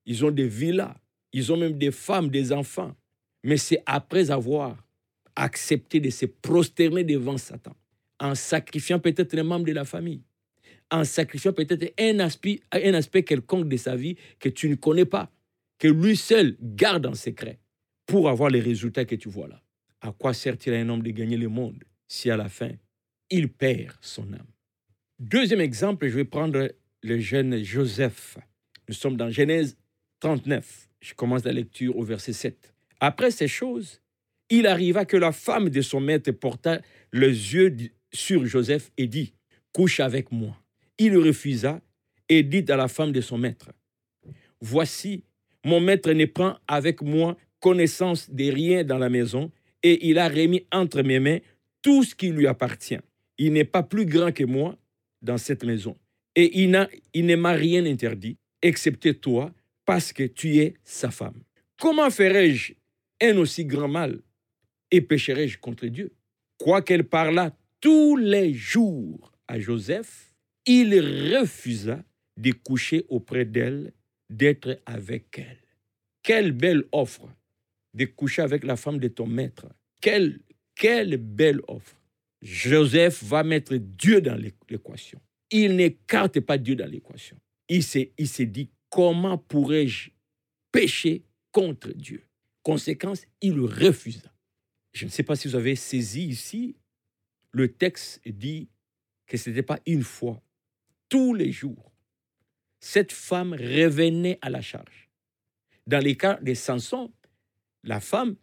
ils 0.06 0.24
ont 0.24 0.30
des 0.30 0.48
villas, 0.48 0.96
ils 1.34 1.52
ont 1.52 1.58
même 1.58 1.78
des 1.78 1.90
femmes, 1.92 2.30
des 2.30 2.52
enfants, 2.52 2.96
mais 3.44 3.58
c'est 3.58 3.82
après 3.88 4.30
avoir 4.30 4.78
accepté 5.36 6.00
de 6.00 6.12
se 6.12 6.28
prosterner 6.28 7.04
devant 7.04 7.38
Satan, 7.38 7.76
en 8.20 8.36
sacrifiant 8.36 9.00
peut-être 9.00 9.34
les 9.34 9.44
membres 9.44 9.66
de 9.66 9.74
la 9.74 9.86
famille, 9.86 10.22
en 10.92 11.04
sacrifiant 11.04 11.54
peut-être 11.54 11.94
un 12.00 12.20
aspect, 12.20 12.60
un 12.72 12.94
aspect 12.94 13.24
quelconque 13.24 13.70
de 13.70 13.78
sa 13.78 13.96
vie 13.96 14.18
que 14.40 14.50
tu 14.50 14.70
ne 14.70 14.76
connais 14.76 15.06
pas, 15.06 15.32
que 15.80 15.88
lui 15.88 16.16
seul 16.16 16.58
garde 16.62 17.08
en 17.08 17.16
secret 17.16 17.60
pour 18.10 18.28
avoir 18.28 18.50
les 18.50 18.60
résultats 18.60 19.06
que 19.06 19.14
tu 19.14 19.30
vois 19.30 19.48
là. 19.48 19.62
À 20.02 20.12
quoi 20.12 20.34
sert-il 20.34 20.74
à 20.74 20.78
un 20.78 20.90
homme 20.90 21.04
de 21.04 21.12
gagner 21.12 21.38
le 21.38 21.48
monde 21.48 21.84
si 22.08 22.32
à 22.32 22.38
la 22.38 22.50
fin, 22.50 22.72
il 23.30 23.50
perd 23.50 23.94
son 24.02 24.34
âme? 24.34 24.48
Deuxième 25.20 25.62
exemple, 25.62 26.08
je 26.08 26.16
vais 26.16 26.26
prendre 26.26 26.72
le 27.04 27.20
jeune 27.20 27.64
Joseph. 27.64 28.40
Nous 28.88 28.96
sommes 28.96 29.16
dans 29.16 29.30
Genèse 29.30 29.78
39. 30.22 30.90
Je 31.02 31.14
commence 31.14 31.44
la 31.44 31.52
lecture 31.52 31.96
au 31.98 32.04
verset 32.04 32.34
7. 32.34 32.74
Après 33.00 33.30
ces 33.30 33.48
choses, 33.48 34.02
il 34.50 34.66
arriva 34.66 35.06
que 35.06 35.16
la 35.16 35.32
femme 35.32 35.70
de 35.70 35.82
son 35.82 36.00
maître 36.00 36.32
porta 36.32 36.82
les 37.14 37.28
yeux 37.28 37.76
sur 38.12 38.44
Joseph 38.44 38.92
et 38.98 39.06
dit, 39.06 39.36
couche 39.72 40.00
avec 40.00 40.32
moi. 40.32 40.60
Il 40.98 41.16
refusa 41.16 41.80
et 42.28 42.42
dit 42.42 42.66
à 42.70 42.76
la 42.76 42.88
femme 42.88 43.12
de 43.12 43.22
son 43.22 43.38
maître, 43.38 43.70
voici, 44.62 45.26
mon 45.64 45.80
maître 45.80 46.12
ne 46.12 46.26
prend 46.26 46.58
avec 46.68 47.04
moi 47.04 47.38
connaissance 47.60 48.30
de 48.30 48.52
rien 48.52 48.84
dans 48.84 48.98
la 48.98 49.10
maison 49.10 49.52
et 49.84 50.10
il 50.10 50.18
a 50.18 50.28
remis 50.28 50.66
entre 50.72 51.02
mes 51.02 51.20
mains 51.20 51.40
tout 51.82 52.04
ce 52.04 52.16
qui 52.16 52.30
lui 52.30 52.48
appartient. 52.48 53.00
Il 53.38 53.54
n'est 53.54 53.66
pas 53.66 53.84
plus 53.84 54.06
grand 54.06 54.32
que 54.32 54.44
moi 54.44 54.78
dans 55.22 55.38
cette 55.38 55.64
maison 55.64 55.96
et 56.36 56.62
il, 56.62 56.88
il 57.14 57.26
ne 57.26 57.36
m'a 57.36 57.52
rien 57.52 57.86
interdit, 57.86 58.38
excepté 58.62 59.14
toi, 59.14 59.54
parce 59.86 60.14
que 60.14 60.24
tu 60.24 60.58
es 60.58 60.76
sa 60.84 61.12
femme. 61.12 61.42
Comment 61.80 62.10
ferais-je 62.10 62.74
un 63.22 63.38
aussi 63.38 63.66
grand 63.66 63.88
mal 63.88 64.20
et 64.92 65.02
pécherais-je 65.02 65.58
contre 65.58 65.88
Dieu? 65.88 66.12
Quoiqu'elle 66.58 67.06
parlât 67.06 67.56
tous 67.82 68.18
les 68.18 68.54
jours 68.54 69.32
à 69.48 69.60
Joseph, 69.60 70.34
il 70.66 70.94
refusa 71.36 72.04
de 72.38 72.52
coucher 72.52 73.06
auprès 73.10 73.46
d'elle, 73.46 73.94
d'être 74.30 74.80
avec 74.86 75.40
elle. 75.40 75.58
Quelle 76.22 76.52
belle 76.52 76.84
offre 76.92 77.30
de 77.94 78.06
coucher 78.06 78.42
avec 78.42 78.64
la 78.64 78.76
femme 78.76 79.00
de 79.00 79.08
ton 79.08 79.28
maître. 79.28 79.68
Quelle, 80.02 80.40
quelle 80.76 81.18
belle 81.18 81.62
offre. 81.68 81.96
Joseph 82.42 83.24
va 83.24 83.44
mettre 83.44 83.76
Dieu 83.76 84.22
dans 84.22 84.36
l'équation. 84.36 85.20
Il 85.52 85.76
n'écarte 85.76 86.40
pas 86.40 86.58
Dieu 86.58 86.76
dans 86.76 86.90
l'équation. 86.90 87.38
Il 87.68 87.84
s'est, 87.84 88.14
il 88.18 88.52
dit, 88.52 88.70
comment 88.90 89.38
pourrais-je 89.38 90.12
pécher 90.72 91.24
contre 91.52 91.92
Dieu? 91.92 92.24
Conséquence, 92.64 93.26
il 93.42 93.60
refusa. 93.60 94.32
Je 94.94 95.06
ne 95.06 95.10
sais 95.10 95.24
pas 95.24 95.36
si 95.36 95.48
vous 95.48 95.56
avez 95.56 95.76
saisi 95.76 96.28
ici, 96.28 96.76
le 97.52 97.72
texte 97.72 98.22
dit 98.26 98.70
que 99.28 99.38
ce 99.38 99.50
n'était 99.50 99.64
pas 99.64 99.80
une 99.86 100.04
fois, 100.04 100.42
tous 101.10 101.34
les 101.34 101.52
jours. 101.52 101.92
Cette 102.80 103.12
femme 103.12 103.54
revenait 103.54 104.40
à 104.42 104.50
la 104.50 104.62
charge. 104.62 105.10
Dans 105.88 106.04
les 106.04 106.16
cas 106.16 106.40
de 106.42 106.54
Samson, 106.54 107.12
la 107.84 108.00
femme 108.00 108.36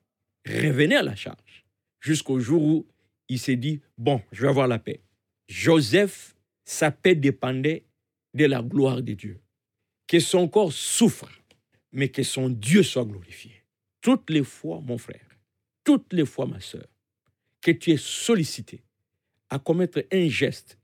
revenait 0.46 0.96
à 0.96 1.02
la 1.02 1.16
charge 1.16 1.66
jusqu'au 2.00 2.38
jour 2.38 2.62
où 2.62 2.86
il 3.28 3.38
s'est 3.38 3.56
dit, 3.56 3.80
bon, 3.98 4.22
je 4.32 4.42
vais 4.42 4.48
avoir 4.48 4.68
la 4.68 4.78
paix. 4.78 5.02
Joseph, 5.48 6.36
sa 6.64 6.90
paix 6.90 7.14
dépendait 7.14 7.84
de 8.34 8.44
la 8.44 8.62
gloire 8.62 9.02
de 9.02 9.14
Dieu. 9.14 9.40
Que 10.06 10.20
son 10.20 10.48
corps 10.48 10.72
souffre, 10.72 11.30
mais 11.92 12.08
que 12.08 12.22
son 12.22 12.48
Dieu 12.48 12.82
soit 12.82 13.04
glorifié. 13.04 13.64
Toutes 14.00 14.30
les 14.30 14.44
fois, 14.44 14.80
mon 14.80 14.98
frère, 14.98 15.26
toutes 15.82 16.12
les 16.12 16.26
fois, 16.26 16.46
ma 16.46 16.60
soeur, 16.60 16.86
que 17.60 17.72
tu 17.72 17.90
es 17.90 17.96
sollicité 17.96 18.84
à 19.50 19.58
commettre 19.58 20.04
un 20.12 20.28
geste 20.28 20.78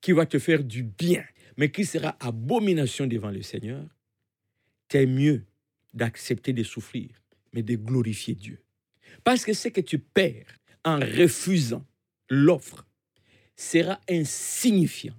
qui 0.00 0.12
va 0.12 0.26
te 0.26 0.38
faire 0.38 0.62
du 0.62 0.82
bien, 0.82 1.24
mais 1.56 1.70
qui 1.70 1.84
sera 1.84 2.16
abomination 2.20 3.06
devant 3.06 3.30
le 3.30 3.42
Seigneur, 3.42 3.84
c'est 4.90 5.06
mieux 5.06 5.44
d'accepter 5.94 6.52
de 6.52 6.62
souffrir 6.62 7.08
de 7.62 7.76
glorifier 7.76 8.34
Dieu. 8.34 8.62
Parce 9.24 9.44
que 9.44 9.52
ce 9.52 9.68
que 9.68 9.80
tu 9.80 9.98
perds 9.98 10.46
en 10.84 10.98
refusant 10.98 11.84
l'offre 12.30 12.86
sera 13.56 14.00
insignifiant 14.08 15.16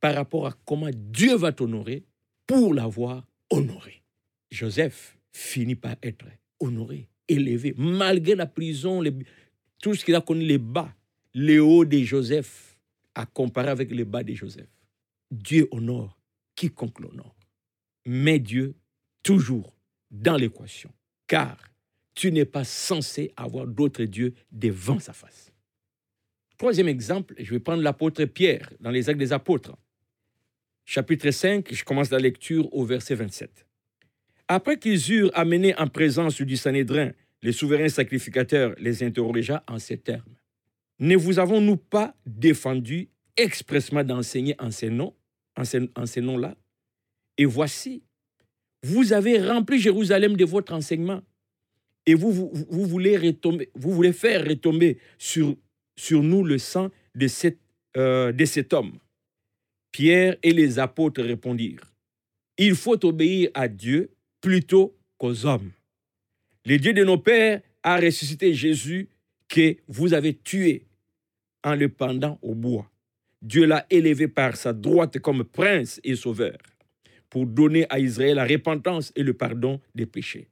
par 0.00 0.14
rapport 0.14 0.46
à 0.46 0.52
comment 0.64 0.90
Dieu 0.92 1.36
va 1.36 1.52
t'honorer 1.52 2.04
pour 2.46 2.72
l'avoir 2.72 3.26
honoré. 3.50 4.02
Joseph 4.50 5.18
finit 5.32 5.74
par 5.74 5.96
être 6.02 6.24
honoré, 6.60 7.08
élevé, 7.28 7.74
malgré 7.76 8.34
la 8.34 8.46
prison, 8.46 9.02
tout 9.80 9.94
ce 9.94 10.04
qu'il 10.04 10.14
a 10.14 10.20
connu, 10.20 10.44
les 10.44 10.58
bas, 10.58 10.94
les 11.34 11.58
hauts 11.58 11.84
de 11.84 11.98
Joseph, 11.98 12.78
à 13.14 13.26
comparer 13.26 13.68
avec 13.68 13.90
les 13.90 14.04
bas 14.04 14.22
de 14.22 14.34
Joseph. 14.34 14.68
Dieu 15.30 15.68
honore 15.70 16.18
quiconque 16.54 17.00
l'honore. 17.00 17.36
Mais 18.06 18.38
Dieu, 18.38 18.74
toujours 19.22 19.74
dans 20.10 20.36
l'équation 20.36 20.90
car 21.28 21.56
tu 22.14 22.32
n'es 22.32 22.44
pas 22.44 22.64
censé 22.64 23.32
avoir 23.36 23.66
d'autres 23.68 24.02
dieux 24.02 24.34
devant 24.50 24.98
sa 24.98 25.12
face. 25.12 25.52
Troisième 26.56 26.88
exemple, 26.88 27.34
je 27.38 27.50
vais 27.52 27.60
prendre 27.60 27.82
l'apôtre 27.82 28.24
Pierre 28.24 28.72
dans 28.80 28.90
les 28.90 29.08
actes 29.08 29.20
des 29.20 29.32
apôtres. 29.32 29.76
Chapitre 30.84 31.30
5, 31.30 31.72
je 31.72 31.84
commence 31.84 32.10
la 32.10 32.18
lecture 32.18 32.74
au 32.74 32.84
verset 32.84 33.14
27. 33.14 33.66
Après 34.48 34.78
qu'ils 34.78 35.12
eurent 35.12 35.30
amené 35.34 35.78
en 35.78 35.86
présence 35.86 36.40
du 36.40 36.56
Sanhédrin 36.56 37.12
les 37.42 37.52
souverains 37.52 37.88
sacrificateurs, 37.88 38.74
les 38.78 39.04
interrogea 39.04 39.62
en 39.68 39.78
ces 39.78 39.98
termes. 39.98 40.34
Ne 40.98 41.14
vous 41.14 41.38
avons-nous 41.38 41.76
pas 41.76 42.16
défendu 42.26 43.10
expressement 43.36 44.02
d'enseigner 44.02 44.56
en 44.58 44.72
ces 44.72 44.90
noms, 44.90 45.14
en 45.54 46.06
ces 46.06 46.20
noms-là? 46.20 46.56
Et 47.36 47.44
voici, 47.44 48.02
vous 48.82 49.12
avez 49.12 49.40
rempli 49.40 49.78
Jérusalem 49.78 50.36
de 50.36 50.44
votre 50.44 50.72
enseignement 50.72 51.20
et 52.06 52.14
vous, 52.14 52.50
vous, 52.52 52.86
voulez, 52.86 53.16
retomber, 53.16 53.70
vous 53.74 53.92
voulez 53.92 54.12
faire 54.12 54.46
retomber 54.46 54.98
sur, 55.18 55.56
sur 55.96 56.22
nous 56.22 56.44
le 56.44 56.58
sang 56.58 56.90
de, 57.14 57.26
euh, 57.96 58.32
de 58.32 58.44
cet 58.44 58.72
homme. 58.72 58.92
Pierre 59.92 60.36
et 60.42 60.52
les 60.52 60.78
apôtres 60.78 61.22
répondirent, 61.22 61.92
il 62.56 62.74
faut 62.74 63.04
obéir 63.04 63.50
à 63.54 63.68
Dieu 63.68 64.10
plutôt 64.40 64.96
qu'aux 65.16 65.46
hommes. 65.46 65.70
Le 66.64 66.78
Dieu 66.78 66.92
de 66.92 67.04
nos 67.04 67.18
pères 67.18 67.60
a 67.82 67.98
ressuscité 67.98 68.54
Jésus 68.54 69.08
que 69.48 69.76
vous 69.88 70.14
avez 70.14 70.34
tué 70.34 70.84
en 71.64 71.74
le 71.74 71.88
pendant 71.88 72.38
au 72.42 72.54
bois. 72.54 72.90
Dieu 73.40 73.64
l'a 73.66 73.86
élevé 73.90 74.28
par 74.28 74.56
sa 74.56 74.72
droite 74.72 75.18
comme 75.18 75.44
prince 75.44 76.00
et 76.04 76.16
sauveur 76.16 76.56
pour 77.30 77.46
donner 77.46 77.86
à 77.90 77.98
Israël 77.98 78.36
la 78.36 78.46
repentance 78.46 79.12
et 79.16 79.22
le 79.22 79.34
pardon 79.34 79.80
des 79.94 80.06
péchés. 80.06 80.48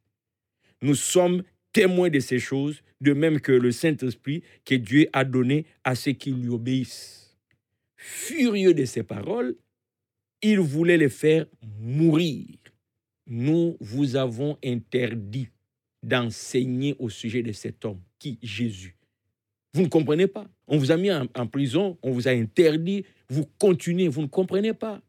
Nous 0.83 0.95
sommes 0.95 1.43
témoins 1.73 2.11
de 2.11 2.21
ces 2.21 2.39
choses, 2.39 2.83
de 3.01 3.13
même 3.13 3.41
que 3.41 3.53
le 3.53 3.73
Saint-Esprit 3.73 4.43
que 4.65 4.75
Dieu 4.75 5.09
a 5.13 5.25
donné 5.25 5.67
à 5.85 5.95
ceux 5.95 6.13
qui 6.13 6.33
lui 6.33 6.49
obéissent. 6.49 7.37
Furieux 7.97 8.75
de 8.75 8.85
ces 8.85 9.03
paroles, 9.03 9.57
il 10.43 10.61
voulait 10.61 10.99
les 10.99 11.09
faire 11.09 11.47
mourir. 11.79 12.47
Nous 13.27 13.77
vous 13.81 14.17
avons 14.17 14.59
interdit 14.65 15.49
d'enseigner 16.03 16.95
au 16.99 17.11
sujet 17.11 17.43
de 17.43 17.53
cet 17.53 17.85
homme, 17.85 18.01
qui 18.19 18.39
Jésus. 18.43 18.97
Vous 19.75 19.83
ne 19.83 19.89
comprenez 19.89 20.27
pas. 20.27 20.47
On 20.69 20.79
vous 20.79 20.93
a 20.93 20.97
mis 20.97 21.11
en, 21.13 21.47
prison, 21.47 21.99
on 22.03 22.11
vous 22.11 22.29
a 22.29 22.31
interdit, 22.31 23.05
vous 23.29 23.45
continuez, 23.59 24.09
vous 24.09 24.23
ne 24.23 24.27
comprenez 24.27 24.73
pas. 24.73 25.03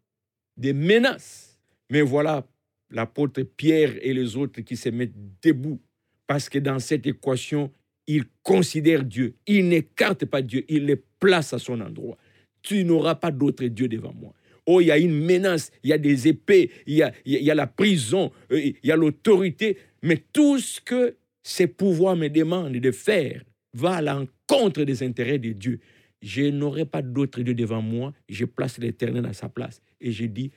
Des 0.58 0.74
menaces 0.74 1.47
mais 1.90 2.02
voilà 2.02 2.46
l'apôtre 2.90 3.42
Pierre 3.44 3.94
et 4.02 4.14
les 4.14 4.36
autres 4.36 4.62
qui 4.62 4.78
se 4.78 4.90
mettent 4.90 5.16
debout 5.42 5.80
parce 6.26 6.50
que 6.50 6.60
dans 6.60 6.80
cette 6.80 7.08
équation, 7.08 7.72
ils 8.08 8.26
considèrent 8.44 9.04
Dieu. 9.04 9.36
Ils 9.48 9.68
n'écartent 9.68 10.26
pas 10.26 10.42
Dieu, 10.42 10.66
ils 10.70 10.86
le 10.86 11.02
placent 11.20 11.54
à 11.54 11.60
son 11.60 11.82
endroit. 11.82 12.18
Tu 12.62 12.84
n'auras 12.84 13.16
pas 13.16 13.32
d'autre 13.32 13.66
Dieu 13.66 13.88
devant 13.88 14.14
moi. 14.14 14.34
Oh, 14.66 14.82
il 14.82 14.88
y 14.88 14.92
a 14.92 14.98
une 14.98 15.18
menace, 15.18 15.72
il 15.84 15.90
y 15.90 15.94
a 15.94 15.98
des 15.98 16.28
épées, 16.28 16.70
il 16.86 16.96
y 16.96 17.04
a, 17.04 17.14
y 17.26 17.50
a 17.50 17.56
la 17.56 17.68
prison, 17.68 18.32
euh, 18.52 18.60
il 18.60 18.76
y 18.84 18.92
a 18.92 18.98
l'autorité. 18.98 19.78
Mais 20.04 20.18
tout 20.34 20.60
ce 20.60 20.82
que 20.82 21.16
ces 21.42 21.68
pouvoirs 21.68 22.18
me 22.18 22.28
demandent 22.28 22.74
de 22.74 22.92
faire 22.92 23.44
va 23.74 23.96
à 23.96 24.02
l'encontre 24.02 24.84
des 24.84 25.04
intérêts 25.04 25.40
de 25.40 25.54
Dieu. 25.54 25.80
Je 26.22 26.44
n'aurai 26.44 26.86
pas 26.86 27.02
d'autre 27.02 27.42
Dieu 27.42 27.54
devant 27.54 27.82
moi. 27.82 28.14
Je 28.28 28.44
place 28.44 28.78
l'Éternel 28.80 29.26
à 29.26 29.34
sa 29.34 29.48
place. 29.48 29.82
Et 30.02 30.12
je 30.12 30.26
dis, 30.26 30.52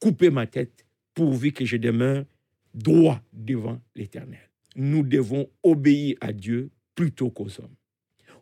coupez 0.00 0.30
ma 0.30 0.46
tête 0.46 0.86
pourvu 1.14 1.52
que 1.52 1.64
je 1.64 1.76
demeure 1.76 2.24
droit 2.74 3.20
devant 3.32 3.80
l'Éternel. 3.94 4.50
Nous 4.76 5.02
devons 5.02 5.48
obéir 5.62 6.16
à 6.20 6.32
Dieu 6.32 6.70
plutôt 6.94 7.30
qu'aux 7.30 7.60
hommes. 7.60 7.74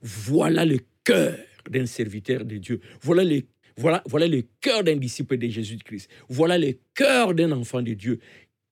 Voilà 0.03 0.65
le 0.65 0.79
cœur 1.05 1.39
d'un 1.71 1.87
serviteur 1.87 2.45
de 2.45 2.57
Dieu. 2.59 2.81
Voilà 3.01 3.25
le, 3.25 3.43
voilà, 3.77 4.03
voilà 4.07 4.27
le 4.27 4.43
cœur 4.61 4.85
d'un 4.85 4.97
disciple 4.97 5.39
de 5.39 5.49
Jésus-Christ. 5.49 6.11
Voilà 6.29 6.59
le 6.59 6.79
cœur 6.95 7.35
d'un 7.35 7.53
enfant 7.53 7.83
de 7.83 7.95
Dieu 7.95 8.21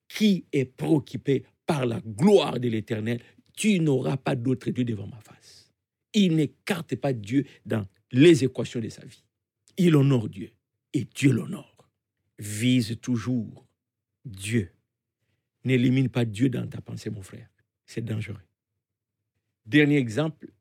qui 0.07 0.45
est 0.51 0.65
préoccupé 0.65 1.43
par 1.65 1.85
la 1.85 1.99
gloire 1.99 2.59
de 2.59 2.69
l'Éternel. 2.69 3.19
Tu 3.55 3.79
n'auras 3.79 4.17
pas 4.17 4.35
d'autre 4.35 4.69
Dieu 4.69 4.83
devant 4.83 5.07
ma 5.07 5.19
face. 5.21 5.71
Il 6.13 6.35
n'écarte 6.35 6.95
pas 6.95 7.13
Dieu 7.13 7.45
dans 7.65 7.85
les 8.11 8.43
équations 8.43 8.79
de 8.79 8.89
sa 8.89 9.05
vie. 9.05 9.23
Il 9.77 9.95
honore 9.95 10.29
Dieu 10.29 10.51
et 10.93 11.05
Dieu 11.13 11.31
l'honore. 11.31 11.74
Vise 12.37 12.97
toujours 13.01 13.65
Dieu. 14.25 14.71
N'élimine 15.63 16.09
pas 16.09 16.25
Dieu 16.25 16.49
dans 16.49 16.67
ta 16.67 16.81
pensée, 16.81 17.09
mon 17.09 17.21
frère. 17.21 17.49
C'est 17.85 18.03
dangereux. 18.03 18.41
Dernier 19.65 19.97
exemple, 19.97 20.51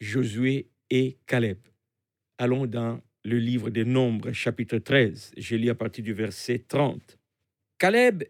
Josué 0.00 0.68
et 0.90 1.18
Caleb. 1.26 1.58
Allons 2.38 2.66
dans 2.66 3.00
le 3.24 3.38
livre 3.38 3.70
des 3.70 3.84
Nombres, 3.84 4.32
chapitre 4.32 4.78
13. 4.78 5.32
Je 5.36 5.56
lis 5.56 5.70
à 5.70 5.74
partir 5.74 6.04
du 6.04 6.12
verset 6.12 6.64
30. 6.68 7.18
Caleb 7.78 8.24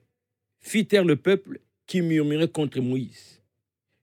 fit 0.61 0.87
taire 0.87 1.05
le 1.05 1.17
peuple 1.17 1.61
qui 1.87 2.01
murmurait 2.01 2.49
contre 2.49 2.81
Moïse. 2.81 3.43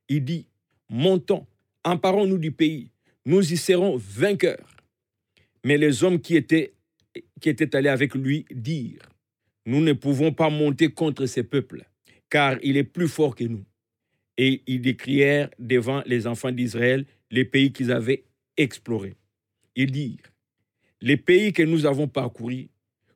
Il 0.10 0.26
dit, 0.26 0.48
montons, 0.90 1.48
emparons-nous 1.84 2.38
du 2.38 2.52
pays, 2.52 2.92
nous 3.26 3.54
y 3.54 3.58
serons 3.58 3.98
vainqueurs. 3.98 4.76
Mais 5.64 5.78
les 5.78 6.04
hommes 6.04 6.20
qui 6.20 6.36
étaient, 6.36 6.74
qui 7.39 7.50
étaient 7.50 7.76
allés 7.76 7.89
avec 7.89 8.15
lui 8.15 8.45
dirent, 8.52 9.10
nous 9.65 9.82
ne 9.82 9.93
pouvons 9.93 10.34
pas 10.34 10.50
monter 10.50 10.89
contre 10.89 11.26
ces 11.26 11.43
peuples, 11.43 11.86
car 12.30 12.58
il 12.63 12.78
est 12.78 12.84
plus 12.84 13.08
fort 13.08 13.36
que 13.36 13.43
nous. 13.43 13.65
Et 14.38 14.63
ils 14.65 14.82
décrièrent 14.82 15.50
devant 15.60 16.02
les 16.06 16.26
enfants 16.26 16.52
d'Israël 16.52 17.06
les 17.30 17.45
pays 17.45 17.71
qu'ils 17.71 17.91
avaient 17.91 18.24
explorés. 18.58 19.15
Ils 19.76 19.91
dirent, 19.91 20.32
les 21.02 21.17
pays 21.17 21.54
que 21.54 21.63
nous 21.63 21.86
avons 21.86 22.08
parcourus 22.08 22.69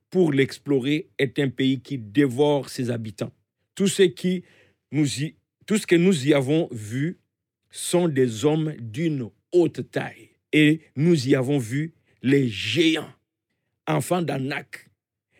pour 0.09 0.31
l'explorer 0.31 1.09
est 1.17 1.39
un 1.39 1.49
pays 1.49 1.81
qui 1.81 1.97
dévore 1.97 2.69
ses 2.69 2.89
habitants. 2.89 3.31
Tout 3.75 3.87
ce, 3.87 4.03
qui 4.03 4.43
nous 4.91 5.21
y, 5.21 5.35
tout 5.65 5.77
ce 5.77 5.85
que 5.85 5.95
nous 5.95 6.27
y 6.27 6.33
avons 6.33 6.69
vu 6.71 7.19
sont 7.69 8.07
des 8.07 8.45
hommes 8.45 8.73
d'une 8.79 9.29
haute 9.51 9.91
taille. 9.91 10.29
Et 10.53 10.81
nous 10.95 11.27
y 11.27 11.35
avons 11.35 11.57
vu 11.57 11.93
les 12.21 12.47
géants, 12.47 13.11
enfants 13.87 14.21
d'Anak, 14.21 14.89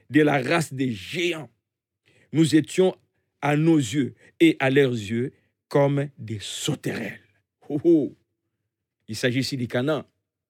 de 0.10 0.22
la 0.22 0.42
race 0.42 0.74
des 0.74 0.92
géants. 0.92 1.50
Nous 2.32 2.56
étions 2.56 2.96
à 3.42 3.56
nos 3.58 3.78
yeux 3.78 4.16
et 4.40 4.58
à 4.60 4.70
leurs 4.70 4.92
yeux 4.92 5.32
comme 5.68 6.10
des 6.18 6.40
sauterelles. 6.40 7.20
Oh, 7.70 7.80
oh. 7.84 8.16
Il 9.08 9.16
s'agit 9.16 9.40
ici 9.40 9.58
du 9.58 9.68
Canaan. 9.68 10.04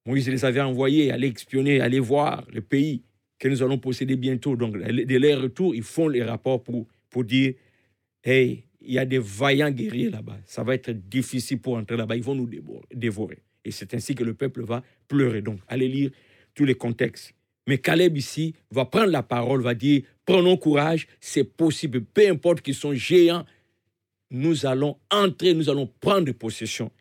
Moïse 0.05 0.29
les 0.29 0.45
avait 0.45 0.61
envoyés 0.61 1.11
aller 1.11 1.27
espionner, 1.27 1.81
aller 1.81 1.99
voir 1.99 2.45
le 2.51 2.61
pays 2.61 3.03
que 3.39 3.47
nous 3.47 3.63
allons 3.63 3.77
posséder 3.77 4.15
bientôt. 4.15 4.55
Donc, 4.55 4.77
de 4.77 5.17
leur 5.17 5.41
retour, 5.41 5.75
ils 5.75 5.83
font 5.83 6.07
les 6.07 6.23
rapports 6.23 6.63
pour, 6.63 6.87
pour 7.09 7.23
dire 7.23 7.53
Hey, 8.23 8.63
il 8.81 8.93
y 8.93 8.99
a 8.99 9.05
des 9.05 9.19
vaillants 9.19 9.71
guerriers 9.71 10.09
là-bas. 10.09 10.37
Ça 10.45 10.63
va 10.63 10.75
être 10.75 10.91
difficile 10.91 11.59
pour 11.59 11.75
entrer 11.75 11.97
là-bas. 11.97 12.15
Ils 12.15 12.23
vont 12.23 12.35
nous 12.35 12.49
dévorer. 12.93 13.39
Et 13.63 13.71
c'est 13.71 13.93
ainsi 13.93 14.15
que 14.15 14.23
le 14.23 14.33
peuple 14.33 14.63
va 14.63 14.83
pleurer. 15.07 15.41
Donc, 15.41 15.59
allez 15.67 15.87
lire 15.87 16.11
tous 16.53 16.65
les 16.65 16.75
contextes. 16.75 17.33
Mais 17.67 17.79
Caleb 17.79 18.17
ici 18.17 18.53
va 18.71 18.85
prendre 18.85 19.11
la 19.11 19.23
parole, 19.23 19.61
va 19.61 19.73
dire 19.73 20.03
Prenons 20.25 20.57
courage, 20.57 21.07
c'est 21.19 21.43
possible. 21.43 22.03
Peu 22.03 22.27
importe 22.29 22.61
qu'ils 22.61 22.75
sont 22.75 22.93
géants, 22.93 23.45
nous 24.31 24.65
allons 24.65 24.97
entrer, 25.11 25.53
nous 25.53 25.69
allons 25.69 25.87
prendre 25.87 26.31
possession. 26.31 26.91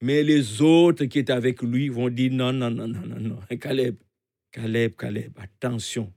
Mais 0.00 0.22
les 0.22 0.60
autres 0.60 1.04
qui 1.04 1.20
étaient 1.20 1.32
avec 1.32 1.62
lui 1.62 1.88
vont 1.88 2.08
dire 2.08 2.32
non, 2.32 2.52
non, 2.52 2.70
non, 2.70 2.88
non, 2.88 3.06
non, 3.06 3.20
non. 3.20 3.56
Caleb, 3.58 3.96
Caleb, 4.50 4.96
Caleb, 4.96 5.32
attention. 5.38 6.12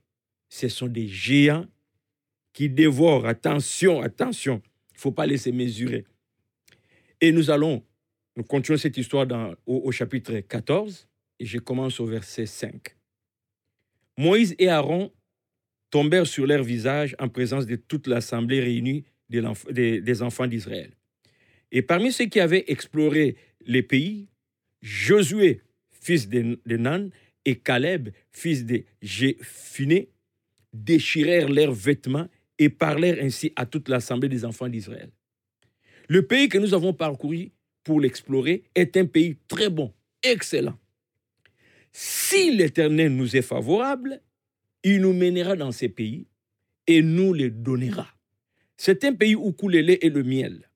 Ce 0.48 0.68
sont 0.68 0.88
des 0.88 1.06
géants 1.06 1.66
qui 2.52 2.68
dévorent. 2.68 3.26
Attention, 3.26 4.02
attention. 4.02 4.60
Il 4.90 4.96
ne 4.96 5.00
faut 5.00 5.12
pas 5.12 5.26
laisser 5.26 5.52
mesurer. 5.52 6.04
Et 7.20 7.30
nous 7.30 7.50
allons, 7.50 7.84
nous 8.36 8.44
continuons 8.44 8.78
cette 8.78 8.96
histoire 8.96 9.26
au 9.66 9.90
chapitre 9.92 10.38
14, 10.40 11.08
et 11.40 11.46
je 11.46 11.58
commence 11.58 12.00
au 12.00 12.06
verset 12.06 12.46
5. 12.46 12.97
Moïse 14.18 14.56
et 14.58 14.68
Aaron 14.68 15.12
tombèrent 15.90 16.26
sur 16.26 16.44
leur 16.44 16.64
visage 16.64 17.14
en 17.20 17.28
présence 17.28 17.66
de 17.66 17.76
toute 17.76 18.08
l'assemblée 18.08 18.60
réunie 18.60 19.04
des 19.30 20.22
enfants 20.22 20.48
d'Israël. 20.48 20.90
Et 21.70 21.82
parmi 21.82 22.12
ceux 22.12 22.26
qui 22.26 22.40
avaient 22.40 22.64
exploré 22.66 23.36
les 23.64 23.82
pays, 23.82 24.28
Josué, 24.82 25.62
fils 25.90 26.28
de, 26.28 26.58
Nan, 26.66 27.10
et 27.44 27.56
Caleb, 27.56 28.10
fils 28.32 28.66
de 28.66 28.82
Jéphuné, 29.00 30.08
déchirèrent 30.72 31.48
leurs 31.48 31.72
vêtements 31.72 32.28
et 32.58 32.68
parlèrent 32.68 33.22
ainsi 33.22 33.52
à 33.54 33.66
toute 33.66 33.88
l'assemblée 33.88 34.28
des 34.28 34.44
enfants 34.44 34.68
d'Israël. 34.68 35.10
Le 36.08 36.26
pays 36.26 36.48
que 36.48 36.58
nous 36.58 36.74
avons 36.74 36.92
parcouru 36.92 37.52
pour 37.84 38.00
l'explorer 38.00 38.64
est 38.74 38.96
un 38.96 39.06
pays 39.06 39.36
très 39.46 39.70
bon, 39.70 39.92
excellent. 40.22 40.78
Si 41.92 42.54
l'Éternel 42.56 43.14
nous 43.14 43.36
est 43.36 43.42
favorable, 43.42 44.20
il 44.84 45.00
nous 45.00 45.12
mènera 45.12 45.56
dans 45.56 45.72
ces 45.72 45.88
pays 45.88 46.26
et 46.86 47.02
nous 47.02 47.32
les 47.32 47.50
donnera. 47.50 48.08
C'est 48.76 49.04
un 49.04 49.14
pays 49.14 49.34
où 49.34 49.52
coule 49.52 49.72
le 49.72 49.80
lait 49.80 49.98
et 50.02 50.08
le 50.08 50.22
miel. 50.22 50.70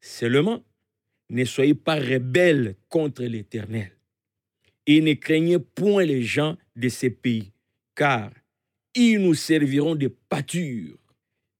Seulement, 0.00 0.64
ne 1.30 1.44
soyez 1.44 1.74
pas 1.74 1.96
rebelles 1.96 2.76
contre 2.88 3.24
l'Éternel. 3.24 3.92
Et 4.86 5.00
ne 5.00 5.14
craignez 5.14 5.58
point 5.58 6.04
les 6.04 6.22
gens 6.22 6.56
de 6.76 6.88
ces 6.88 7.10
pays, 7.10 7.52
car 7.94 8.30
ils 8.94 9.18
nous 9.18 9.34
serviront 9.34 9.94
de 9.94 10.08
pâture. 10.08 10.98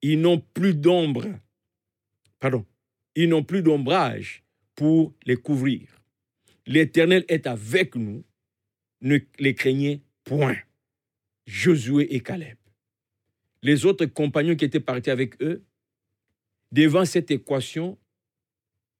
Ils 0.02 0.20
n'ont 0.20 0.40
plus 0.40 0.74
d'ombre, 0.74 1.26
pardon, 2.38 2.66
ils 3.14 3.28
n'ont 3.28 3.42
plus 3.42 3.62
d'ombrage 3.62 4.42
pour 4.74 5.14
les 5.24 5.36
couvrir. 5.36 5.88
L'Éternel 6.66 7.24
est 7.28 7.46
avec 7.46 7.94
nous, 7.96 8.24
ne 9.04 9.18
les 9.38 9.54
craignez 9.54 10.02
point. 10.24 10.56
Josué 11.46 12.14
et 12.14 12.20
Caleb. 12.20 12.56
Les 13.62 13.84
autres 13.84 14.06
compagnons 14.06 14.56
qui 14.56 14.64
étaient 14.64 14.80
partis 14.80 15.10
avec 15.10 15.40
eux, 15.42 15.62
devant 16.72 17.04
cette 17.04 17.30
équation, 17.30 17.98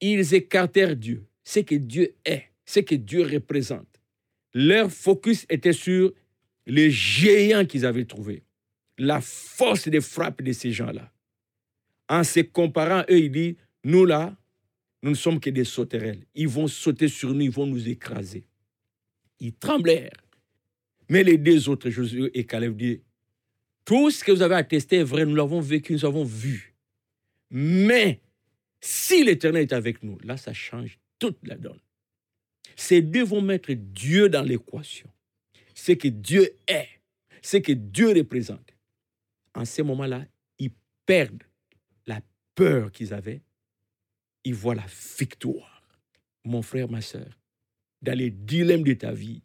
ils 0.00 0.34
écartèrent 0.34 0.96
Dieu, 0.96 1.26
ce 1.42 1.60
que 1.60 1.74
Dieu 1.74 2.14
est, 2.24 2.44
ce 2.64 2.80
que 2.80 2.94
Dieu 2.94 3.22
représente. 3.22 3.88
Leur 4.52 4.90
focus 4.90 5.46
était 5.48 5.72
sur 5.72 6.12
les 6.66 6.90
géants 6.90 7.64
qu'ils 7.64 7.86
avaient 7.86 8.04
trouvés, 8.04 8.42
la 8.98 9.20
force 9.20 9.88
des 9.88 10.00
frappes 10.00 10.42
de 10.42 10.52
ces 10.52 10.70
gens-là. 10.70 11.10
En 12.08 12.22
se 12.24 12.40
comparant, 12.40 13.04
eux, 13.10 13.18
ils 13.18 13.32
disent, 13.32 13.56
nous 13.84 14.04
là, 14.04 14.36
nous 15.02 15.10
ne 15.10 15.16
sommes 15.16 15.40
que 15.40 15.50
des 15.50 15.64
sauterelles. 15.64 16.24
Ils 16.34 16.48
vont 16.48 16.68
sauter 16.68 17.08
sur 17.08 17.34
nous, 17.34 17.42
ils 17.42 17.50
vont 17.50 17.66
nous 17.66 17.88
écraser. 17.88 18.46
Ils 19.44 19.52
tremblèrent. 19.52 20.24
Mais 21.10 21.22
les 21.22 21.36
deux 21.36 21.68
autres, 21.68 21.90
Josué 21.90 22.30
et 22.32 22.46
Caleb, 22.46 22.76
disent, 22.76 23.02
tout 23.84 24.10
ce 24.10 24.24
que 24.24 24.32
vous 24.32 24.40
avez 24.40 24.54
attesté 24.54 24.96
est 24.96 25.04
vrai, 25.04 25.26
nous 25.26 25.34
l'avons 25.34 25.60
vécu, 25.60 25.92
nous 25.92 25.98
l'avons 25.98 26.24
vu. 26.24 26.74
Mais 27.50 28.22
si 28.80 29.22
l'Éternel 29.22 29.64
est 29.64 29.74
avec 29.74 30.02
nous, 30.02 30.18
là, 30.24 30.38
ça 30.38 30.54
change 30.54 30.98
toute 31.18 31.36
la 31.46 31.56
donne. 31.56 31.78
Ces 32.74 33.02
deux 33.02 33.22
vont 33.22 33.42
mettre 33.42 33.70
Dieu 33.74 34.30
dans 34.30 34.42
l'équation. 34.42 35.10
Ce 35.74 35.92
que 35.92 36.08
Dieu 36.08 36.56
est, 36.66 36.88
ce 37.42 37.58
que 37.58 37.72
Dieu 37.72 38.12
représente. 38.12 38.74
En 39.54 39.66
ces 39.66 39.82
moments-là, 39.82 40.24
ils 40.58 40.72
perdent 41.04 41.42
la 42.06 42.22
peur 42.54 42.90
qu'ils 42.90 43.12
avaient. 43.12 43.42
Ils 44.42 44.54
voient 44.54 44.74
la 44.74 44.86
victoire. 45.18 45.82
Mon 46.44 46.62
frère, 46.62 46.88
ma 46.88 47.02
soeur, 47.02 47.38
dans 48.04 48.16
les 48.16 48.30
dilemmes 48.30 48.84
de 48.84 48.94
ta 48.94 49.12
vie, 49.12 49.42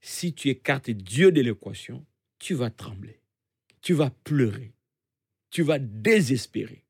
si 0.00 0.32
tu 0.32 0.48
écartes 0.48 0.90
Dieu 0.90 1.32
de 1.32 1.40
l'équation, 1.40 2.06
tu 2.38 2.54
vas 2.54 2.70
trembler, 2.70 3.20
tu 3.80 3.92
vas 3.92 4.10
pleurer, 4.10 4.72
tu 5.50 5.62
vas 5.62 5.78
désespérer 5.78 6.82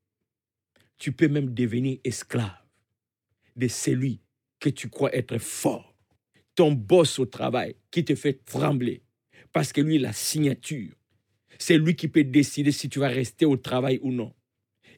tu 1.02 1.10
peux 1.10 1.26
même 1.26 1.52
devenir 1.52 1.98
esclave 2.04 2.62
de 3.56 3.66
celui 3.66 4.20
que 4.60 4.68
tu 4.68 4.88
crois 4.88 5.12
être 5.12 5.38
fort. 5.38 5.96
Ton 6.54 6.70
boss 6.70 7.18
au 7.18 7.26
travail 7.26 7.74
qui 7.90 8.04
te 8.04 8.14
fait 8.14 8.44
trembler 8.44 9.02
parce 9.50 9.72
que 9.72 9.80
lui, 9.80 9.98
la 9.98 10.12
signature, 10.12 10.94
C'est 11.58 11.76
lui 11.76 11.96
qui 11.96 12.06
peut 12.06 12.22
décider 12.22 12.70
si 12.70 12.88
tu 12.88 13.00
vas 13.00 13.08
rester 13.08 13.44
au 13.46 13.56
travail 13.56 13.98
ou 14.02 14.12
non. 14.12 14.32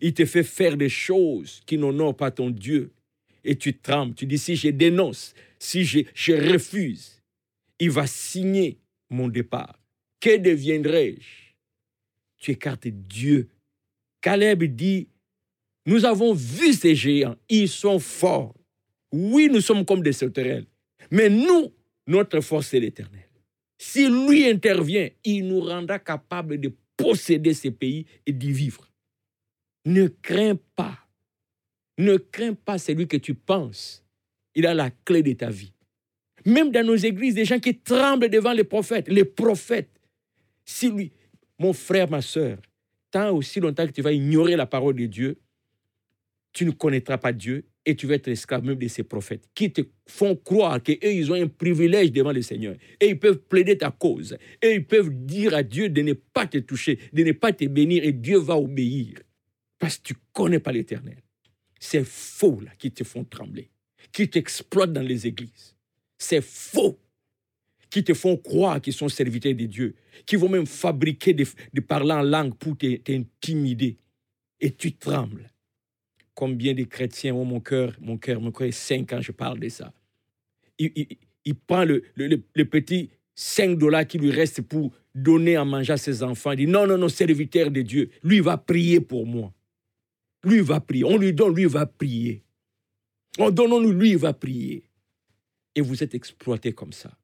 Il 0.02 0.12
te 0.12 0.26
fait 0.26 0.42
faire 0.42 0.76
des 0.76 0.90
choses 0.90 1.62
qui 1.64 1.78
n'honorent 1.78 2.18
pas 2.18 2.30
ton 2.30 2.50
Dieu. 2.50 2.92
Et 3.44 3.56
tu 3.56 3.76
trembles. 3.78 4.14
Tu 4.14 4.26
dis, 4.26 4.38
si 4.38 4.56
je 4.56 4.68
dénonce, 4.68 5.34
si 5.58 5.84
je, 5.84 6.00
je 6.14 6.32
refuse, 6.32 7.22
il 7.78 7.90
va 7.90 8.06
signer 8.06 8.78
mon 9.10 9.28
départ. 9.28 9.78
Que 10.20 10.36
deviendrai-je? 10.36 11.54
Tu 12.38 12.52
écartes 12.52 12.88
Dieu. 12.88 13.48
Caleb 14.20 14.64
dit, 14.64 15.08
nous 15.86 16.04
avons 16.04 16.32
vu 16.32 16.72
ces 16.72 16.94
géants, 16.94 17.36
ils 17.48 17.68
sont 17.68 17.98
forts. 17.98 18.54
Oui, 19.12 19.48
nous 19.52 19.60
sommes 19.60 19.84
comme 19.84 20.02
des 20.02 20.12
sauterelles. 20.12 20.66
Mais 21.10 21.28
nous, 21.28 21.72
notre 22.06 22.40
force, 22.40 22.68
c'est 22.68 22.80
l'éternel. 22.80 23.28
Si 23.78 24.08
lui 24.08 24.46
intervient, 24.46 25.08
il 25.24 25.46
nous 25.46 25.60
rendra 25.60 25.98
capables 25.98 26.58
de 26.58 26.72
posséder 26.96 27.54
ces 27.54 27.70
pays 27.70 28.06
et 28.24 28.32
d'y 28.32 28.50
vivre. 28.50 28.90
Ne 29.84 30.06
crains 30.06 30.58
pas. 30.74 31.03
Ne 31.98 32.16
crains 32.16 32.54
pas 32.54 32.78
celui 32.78 33.06
que 33.06 33.16
tu 33.16 33.34
penses. 33.34 34.04
Il 34.54 34.66
a 34.66 34.74
la 34.74 34.90
clé 34.90 35.22
de 35.22 35.32
ta 35.32 35.50
vie. 35.50 35.72
Même 36.44 36.70
dans 36.70 36.86
nos 36.86 36.96
églises, 36.96 37.34
des 37.34 37.44
gens 37.44 37.58
qui 37.58 37.76
tremblent 37.78 38.28
devant 38.28 38.52
les 38.52 38.64
prophètes, 38.64 39.08
les 39.08 39.24
prophètes. 39.24 40.00
Si 40.64 40.90
lui, 40.90 41.12
mon 41.58 41.72
frère, 41.72 42.10
ma 42.10 42.20
soeur, 42.20 42.58
tant 43.10 43.30
aussi 43.32 43.60
longtemps 43.60 43.86
que 43.86 43.92
tu 43.92 44.02
vas 44.02 44.12
ignorer 44.12 44.56
la 44.56 44.66
parole 44.66 44.96
de 44.96 45.06
Dieu, 45.06 45.38
tu 46.52 46.64
ne 46.64 46.70
connaîtras 46.70 47.18
pas 47.18 47.32
Dieu 47.32 47.64
et 47.86 47.94
tu 47.94 48.06
vas 48.06 48.14
être 48.14 48.28
esclave 48.28 48.64
même 48.64 48.78
de 48.78 48.88
ces 48.88 49.02
prophètes 49.02 49.44
qui 49.54 49.70
te 49.72 49.82
font 50.06 50.36
croire 50.36 50.82
qu'eux, 50.82 50.96
ils 51.02 51.30
ont 51.30 51.34
un 51.34 51.48
privilège 51.48 52.12
devant 52.12 52.32
le 52.32 52.42
Seigneur 52.42 52.76
et 53.00 53.08
ils 53.08 53.18
peuvent 53.18 53.40
plaider 53.40 53.76
ta 53.76 53.90
cause 53.90 54.38
et 54.62 54.74
ils 54.74 54.86
peuvent 54.86 55.10
dire 55.10 55.54
à 55.54 55.62
Dieu 55.62 55.88
de 55.88 56.00
ne 56.00 56.12
pas 56.12 56.46
te 56.46 56.58
toucher, 56.58 56.98
de 57.12 57.24
ne 57.24 57.32
pas 57.32 57.52
te 57.52 57.64
bénir 57.64 58.04
et 58.04 58.12
Dieu 58.12 58.38
va 58.38 58.56
obéir 58.56 59.18
parce 59.78 59.98
que 59.98 60.02
tu 60.04 60.14
ne 60.14 60.18
connais 60.32 60.60
pas 60.60 60.72
l'Éternel. 60.72 61.23
C'est 61.84 62.06
faux 62.06 62.60
là 62.60 62.70
qui 62.78 62.90
te 62.90 63.04
font 63.04 63.24
trembler, 63.24 63.68
qui 64.10 64.30
t'exploitent 64.30 64.94
dans 64.94 65.02
les 65.02 65.26
églises. 65.26 65.76
C'est 66.16 66.42
faux 66.42 66.98
qui 67.90 68.02
te 68.02 68.14
font 68.14 68.38
croire 68.38 68.80
qu'ils 68.80 68.94
sont 68.94 69.10
serviteurs 69.10 69.54
de 69.54 69.66
Dieu, 69.66 69.94
qui 70.24 70.36
vont 70.36 70.48
même 70.48 70.64
fabriquer 70.64 71.34
des, 71.34 71.46
des 71.74 71.82
parlants 71.82 72.20
en 72.20 72.22
langue 72.22 72.54
pour 72.54 72.78
t'intimider. 72.78 73.98
Et 74.60 74.70
tu 74.70 74.94
trembles. 74.94 75.52
Combien 76.32 76.72
de 76.72 76.84
chrétiens 76.84 77.34
ont 77.34 77.44
mon 77.44 77.60
cœur, 77.60 77.94
mon 78.00 78.16
cœur, 78.16 78.40
mon 78.40 78.50
cœur 78.50 78.68
est 78.68 78.72
sain 78.72 79.04
quand 79.04 79.20
je 79.20 79.32
parle 79.32 79.60
de 79.60 79.68
ça. 79.68 79.92
Il, 80.78 81.54
prend 81.66 81.84
le, 81.84 82.02
le, 82.16 82.64
petit 82.64 83.10
5 83.34 83.76
dollars 83.76 84.06
qui 84.06 84.16
lui 84.16 84.30
reste 84.30 84.62
pour 84.62 84.90
donner 85.14 85.56
à 85.56 85.66
manger 85.66 85.92
à 85.92 85.98
ses 85.98 86.22
enfants. 86.22 86.52
Il 86.52 86.64
dit 86.64 86.66
non, 86.66 86.86
non, 86.86 86.96
non, 86.96 87.10
serviteur 87.10 87.70
de 87.70 87.82
Dieu, 87.82 88.08
lui 88.22 88.40
va 88.40 88.56
prier 88.56 89.00
pour 89.00 89.26
moi. 89.26 89.52
Lui 90.44 90.60
va 90.60 90.80
prier. 90.80 91.04
On 91.04 91.16
lui 91.16 91.32
donne, 91.32 91.54
lui 91.54 91.64
va 91.64 91.86
prier. 91.86 92.42
On 93.38 93.50
donne, 93.50 93.90
lui, 93.90 94.14
va 94.14 94.32
prier. 94.32 94.84
Et 95.74 95.80
vous 95.80 96.02
êtes 96.02 96.14
exploité 96.14 96.72
comme 96.72 96.92
ça. 96.92 97.16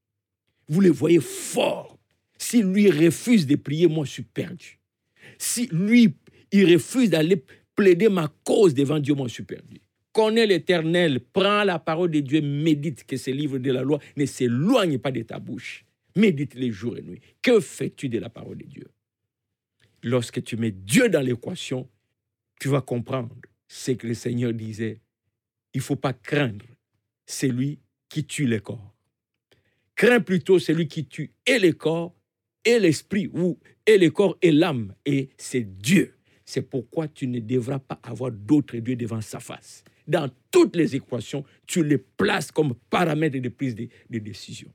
Vous 0.69 0.81
les 0.81 0.91
voyez 0.91 1.21
forts. 1.21 1.99
Si 2.39 2.63
lui 2.63 2.91
refuse 2.91 3.47
de 3.47 3.57
prier, 3.57 3.87
moi 3.87 4.05
je 4.05 4.13
suis 4.13 4.23
perdu. 4.23 4.81
Si 5.39 5.69
lui, 5.71 6.15
il 6.53 6.73
refuse 6.73 7.11
d'aller 7.11 7.45
plaider 7.77 8.09
ma 8.09 8.29
cause 8.45 8.75
devant 8.75 8.99
Dieu, 8.99 9.15
moi 9.15 9.29
je 9.29 9.35
suis 9.35 9.43
perdu. 9.43 9.81
Connais 10.13 10.47
l'éternel, 10.47 11.21
prends 11.21 11.63
la 11.63 11.79
parole 11.79 12.11
de 12.11 12.21
Dieu, 12.21 12.41
médite 12.41 13.05
que 13.05 13.17
ce 13.17 13.31
livre 13.31 13.59
de 13.59 13.71
la 13.71 13.83
loi 13.83 14.01
ne 14.17 14.27
s'éloigne 14.27 14.99
pas 14.99 15.13
de 15.13 15.23
ta 15.23 15.39
bouche. 15.39 15.85
Médite 16.17 16.55
les 16.55 16.73
jours 16.73 16.97
et 16.97 17.03
nuits. 17.03 17.21
Que 17.43 17.61
fais-tu 17.61 18.09
de 18.09 18.19
la 18.19 18.29
parole 18.29 18.59
de 18.59 18.67
Dieu? 18.67 18.89
Lorsque 20.03 20.43
tu 20.43 20.57
mets 20.57 20.73
Dieu 20.73 21.09
dans 21.09 21.21
l'équation, 21.21 21.89
tu 22.61 22.69
vas 22.69 22.83
comprendre 22.83 23.35
ce 23.67 23.91
que 23.93 24.07
le 24.07 24.15
Seigneur 24.15 24.53
disait. 24.53 25.01
Il 25.75 25.79
ne 25.79 25.83
faut 25.83 25.97
pas 25.97 26.13
craindre 26.13 26.67
celui 27.27 27.81
qui 28.09 28.25
tue 28.25 28.47
le 28.47 28.61
corps. 28.61 28.95
Crains 29.97 30.21
plutôt 30.21 30.59
celui 30.59 30.87
qui 30.87 31.07
tue 31.07 31.33
et 31.47 31.59
le 31.59 31.73
corps 31.73 32.15
et 32.65 32.79
l'esprit, 32.79 33.29
ou 33.33 33.59
et 33.87 33.99
le 33.99 34.11
corps 34.11 34.37
et 34.43 34.53
l'âme, 34.53 34.95
et 35.07 35.31
c'est 35.39 35.63
Dieu. 35.79 36.15
C'est 36.45 36.63
pourquoi 36.63 37.09
tu 37.09 37.27
ne 37.27 37.39
devras 37.39 37.79
pas 37.79 37.99
avoir 38.03 38.31
d'autres 38.31 38.77
dieux 38.79 38.97
devant 38.97 39.21
sa 39.21 39.41
face. 39.41 39.85
Dans 40.07 40.29
toutes 40.51 40.75
les 40.77 40.97
équations, 40.97 41.45
tu 41.67 41.85
les 41.85 41.99
places 41.99 42.51
comme 42.51 42.75
paramètres 42.91 43.39
de 43.39 43.49
prise 43.49 43.77
de, 43.77 44.19
décision. 44.19 44.69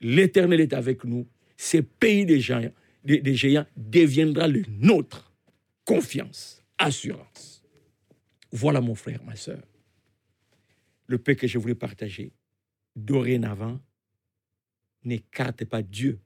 L'Éternel 0.00 0.60
est 0.60 0.72
avec 0.72 1.04
nous. 1.04 1.26
Ce 1.56 1.78
pays 1.78 2.24
des 2.24 2.40
géants, 2.40 2.72
des, 3.04 3.34
géants 3.34 3.66
deviendra 3.76 4.48
le 4.48 4.62
nôtre. 4.80 5.32
Confiance, 5.84 6.63
assurance. 6.84 7.64
Voilà 8.52 8.80
mon 8.80 8.94
frère, 8.94 9.22
ma 9.24 9.36
soeur. 9.36 9.62
Le 11.06 11.18
paix 11.18 11.34
que 11.34 11.46
je 11.46 11.58
voulais 11.58 11.74
partager. 11.74 12.32
Dorénavant, 12.94 13.80
n'écarte 15.02 15.64
pas 15.64 15.82
Dieu 15.82 16.20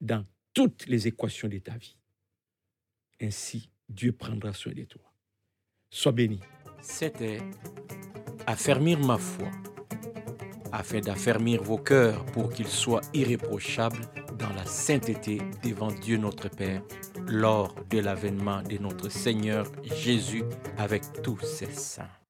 dans 0.00 0.24
toutes 0.52 0.86
les 0.86 1.08
équations 1.08 1.48
de 1.48 1.58
ta 1.58 1.76
vie. 1.76 1.96
Ainsi, 3.20 3.70
Dieu 3.88 4.12
prendra 4.12 4.52
soin 4.52 4.72
de 4.72 4.84
toi. 4.84 5.12
Sois 5.90 6.12
béni. 6.12 6.40
C'était 6.80 7.40
affermir 8.46 9.00
ma 9.00 9.18
foi, 9.18 9.50
afin 10.70 11.00
d'affermir 11.00 11.62
vos 11.62 11.78
cœurs 11.78 12.24
pour 12.26 12.52
qu'ils 12.52 12.68
soient 12.68 13.00
irréprochables 13.14 14.06
dans 14.38 14.52
la 14.54 14.64
sainteté 14.66 15.40
devant 15.62 15.88
Dieu 15.88 16.16
notre 16.16 16.48
Père 16.48 16.82
lors 17.26 17.74
de 17.90 17.98
l'avènement 17.98 18.62
de 18.62 18.78
notre 18.78 19.08
Seigneur 19.08 19.66
Jésus 19.82 20.44
avec 20.78 21.02
tous 21.22 21.40
ses 21.40 21.70
saints. 21.70 22.23